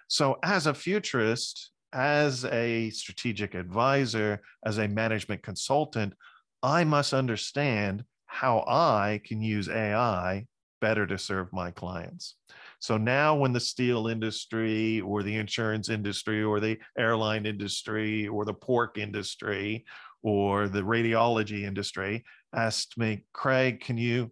[0.07, 6.13] So, as a futurist, as a strategic advisor, as a management consultant,
[6.61, 10.45] I must understand how I can use AI
[10.81, 12.35] better to serve my clients.
[12.79, 18.45] So now, when the steel industry or the insurance industry or the airline industry or
[18.45, 19.85] the pork industry
[20.21, 24.31] or the radiology industry asked me, Craig, can you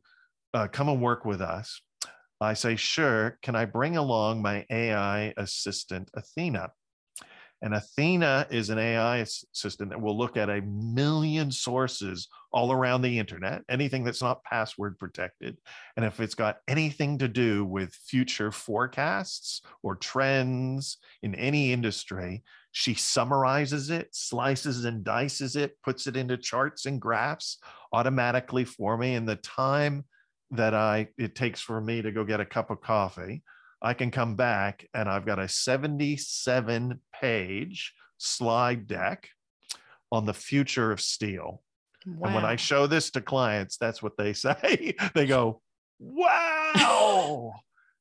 [0.53, 1.81] uh, come and work with us?
[2.43, 6.71] I say, sure, can I bring along my AI assistant, Athena?
[7.63, 13.03] And Athena is an AI assistant that will look at a million sources all around
[13.03, 15.57] the internet, anything that's not password protected.
[15.95, 22.43] And if it's got anything to do with future forecasts or trends in any industry,
[22.73, 27.59] she summarizes it, slices and dices it, puts it into charts and graphs
[27.93, 29.15] automatically for me.
[29.15, 30.03] And the time
[30.53, 33.43] that I it takes for me to go get a cup of coffee,
[33.81, 39.29] I can come back and I've got a 77 page slide deck
[40.11, 41.61] on the future of steel.
[42.05, 42.25] Wow.
[42.25, 44.95] And when I show this to clients, that's what they say.
[45.13, 45.61] they go,
[45.99, 47.53] "Wow!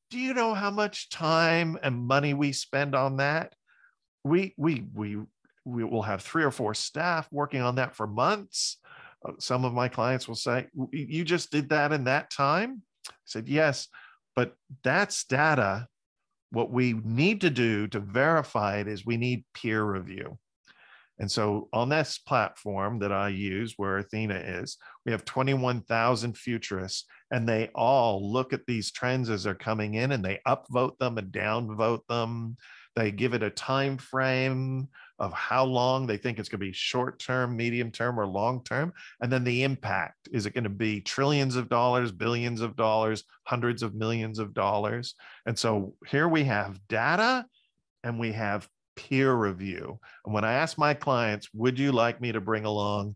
[0.09, 3.53] Do you know how much time and money we spend on that?
[4.23, 5.17] We we we
[5.65, 8.77] we will have three or four staff working on that for months
[9.39, 12.81] some of my clients will say, You just did that in that time?
[13.09, 13.87] I said, Yes,
[14.35, 15.87] but that's data.
[16.51, 20.37] What we need to do to verify it is we need peer review.
[21.19, 27.05] And so on this platform that I use, where Athena is, we have 21,000 futurists,
[27.31, 31.17] and they all look at these trends as they're coming in and they upvote them
[31.17, 32.57] and downvote them.
[32.95, 34.89] They give it a time frame
[35.23, 38.61] of how long they think it's going to be short term, medium term, or long
[38.63, 38.91] term.
[39.21, 43.23] And then the impact is it going to be trillions of dollars, billions of dollars,
[43.45, 45.15] hundreds of millions of dollars?
[45.45, 47.45] And so here we have data
[48.03, 48.67] and we have
[48.97, 49.97] peer review.
[50.25, 53.15] And when I ask my clients, would you like me to bring along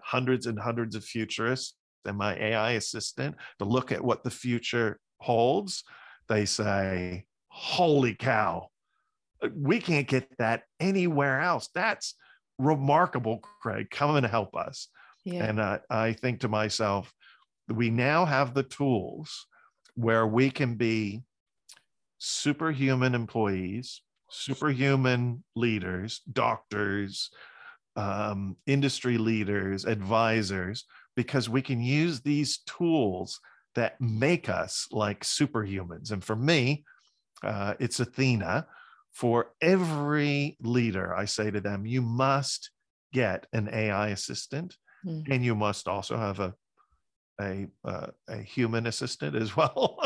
[0.00, 1.74] hundreds and hundreds of futurists
[2.06, 5.84] and my AI assistant to look at what the future holds?
[6.26, 8.68] They say, holy cow,
[9.54, 11.68] we can't get that anywhere else.
[11.74, 12.14] That's
[12.58, 13.90] remarkable, Craig.
[13.90, 14.88] Come and help us.
[15.24, 15.44] Yeah.
[15.44, 17.12] And uh, I think to myself,
[17.68, 19.46] we now have the tools
[19.94, 21.22] where we can be
[22.18, 27.30] superhuman employees, superhuman leaders, doctors,
[27.96, 30.84] um, industry leaders, advisors,
[31.16, 33.40] because we can use these tools
[33.74, 36.12] that make us like superhumans.
[36.12, 36.84] And for me,
[37.42, 38.66] uh, it's Athena
[39.12, 42.70] for every leader, I say to them, you must
[43.12, 45.24] get an AI assistant, mm.
[45.30, 46.54] and you must also have a
[47.40, 49.98] a uh, a human assistant as well.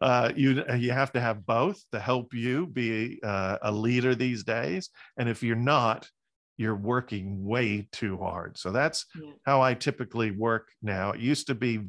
[0.00, 4.44] uh, you you have to have both to help you be uh, a leader these
[4.44, 4.90] days.
[5.18, 6.08] And if you're not,
[6.56, 8.58] you're working way too hard.
[8.58, 9.32] So that's yeah.
[9.44, 11.12] how I typically work now.
[11.12, 11.80] It used to be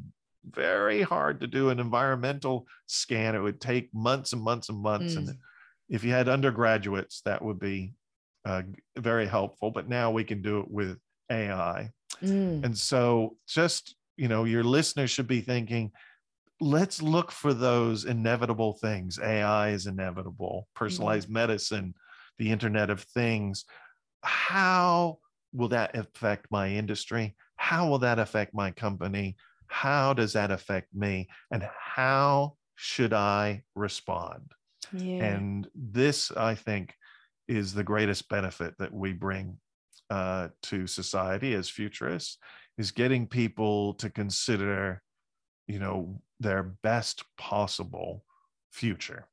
[0.50, 3.34] very hard to do an environmental scan.
[3.34, 5.14] It would take months and months and months.
[5.14, 5.18] Mm.
[5.18, 5.38] And
[5.94, 7.92] if you had undergraduates, that would be
[8.44, 8.62] uh,
[8.98, 9.70] very helpful.
[9.70, 10.98] But now we can do it with
[11.30, 11.90] AI.
[12.20, 12.64] Mm.
[12.64, 15.92] And so just, you know, your listeners should be thinking,
[16.60, 19.20] let's look for those inevitable things.
[19.20, 21.34] AI is inevitable, personalized mm.
[21.34, 21.94] medicine,
[22.38, 23.64] the Internet of Things.
[24.24, 25.18] How
[25.52, 27.36] will that affect my industry?
[27.54, 29.36] How will that affect my company?
[29.68, 31.28] How does that affect me?
[31.52, 34.54] And how should I respond?
[34.92, 35.24] Yeah.
[35.24, 36.94] And this, I think,
[37.48, 39.58] is the greatest benefit that we bring
[40.10, 42.38] uh, to society as futurists
[42.78, 45.02] is getting people to consider,
[45.66, 48.24] you know, their best possible
[48.70, 49.26] future.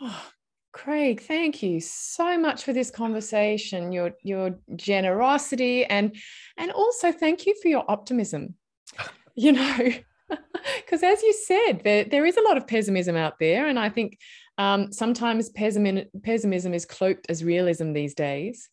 [0.00, 0.26] Oh,
[0.72, 6.14] Craig, thank you so much for this conversation, your your generosity and
[6.56, 8.54] and also thank you for your optimism.
[9.34, 9.90] you know,
[10.84, 13.66] because as you said, there, there is a lot of pessimism out there.
[13.66, 14.18] And I think
[14.58, 18.68] um, sometimes pessimism, pessimism is cloaked as realism these days.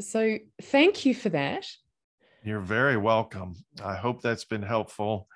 [0.00, 1.66] So thank you for that.
[2.42, 3.54] You're very welcome.
[3.84, 5.28] I hope that's been helpful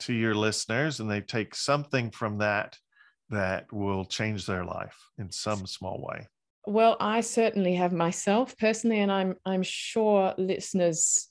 [0.00, 2.76] to your listeners and they take something from that
[3.30, 6.26] that will change their life in some small way.
[6.66, 11.26] Well, I certainly have myself personally, and I'm I'm sure listeners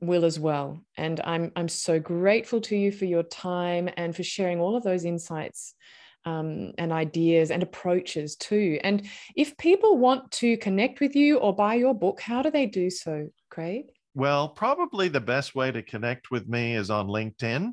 [0.00, 0.84] will as well.
[0.96, 4.82] And I'm I'm so grateful to you for your time and for sharing all of
[4.82, 5.74] those insights
[6.24, 8.78] um, and ideas and approaches too.
[8.82, 12.66] And if people want to connect with you or buy your book, how do they
[12.66, 13.86] do so, Craig?
[14.14, 17.72] Well, probably the best way to connect with me is on LinkedIn.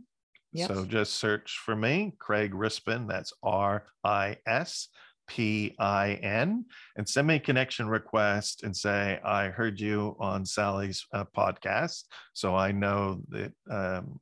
[0.51, 0.68] Yep.
[0.68, 3.07] So just search for me, Craig Rispin.
[3.07, 4.89] That's R I S
[5.34, 6.66] P I N,
[6.96, 12.04] and send me a connection request and say, I heard you on Sally's uh, podcast.
[12.34, 14.20] So I know that um,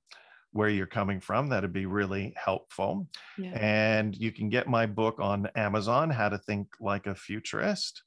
[0.53, 1.49] where you're coming from.
[1.49, 3.09] That'd be really helpful.
[3.37, 3.57] Yeah.
[3.59, 8.03] And you can get my book on Amazon, How to Think Like a Futurist,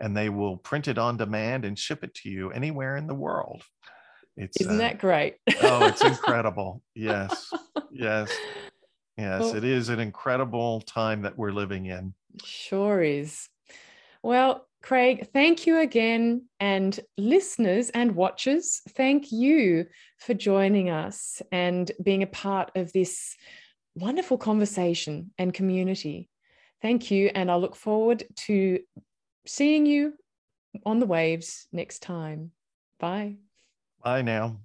[0.00, 3.14] and they will print it on demand and ship it to you anywhere in the
[3.14, 3.62] world.
[4.36, 5.36] It's, Isn't uh, that great?
[5.62, 6.82] oh, it's incredible.
[6.96, 7.52] Yes.
[7.92, 8.36] Yes.
[9.16, 12.14] Yes, well, it is an incredible time that we're living in.
[12.44, 13.48] Sure is.
[14.22, 16.46] Well, Craig, thank you again.
[16.60, 19.86] And listeners and watchers, thank you
[20.18, 23.36] for joining us and being a part of this
[23.94, 26.30] wonderful conversation and community.
[26.80, 27.30] Thank you.
[27.34, 28.80] And I look forward to
[29.46, 30.14] seeing you
[30.84, 32.52] on the waves next time.
[33.00, 33.36] Bye.
[34.02, 34.60] Bye now.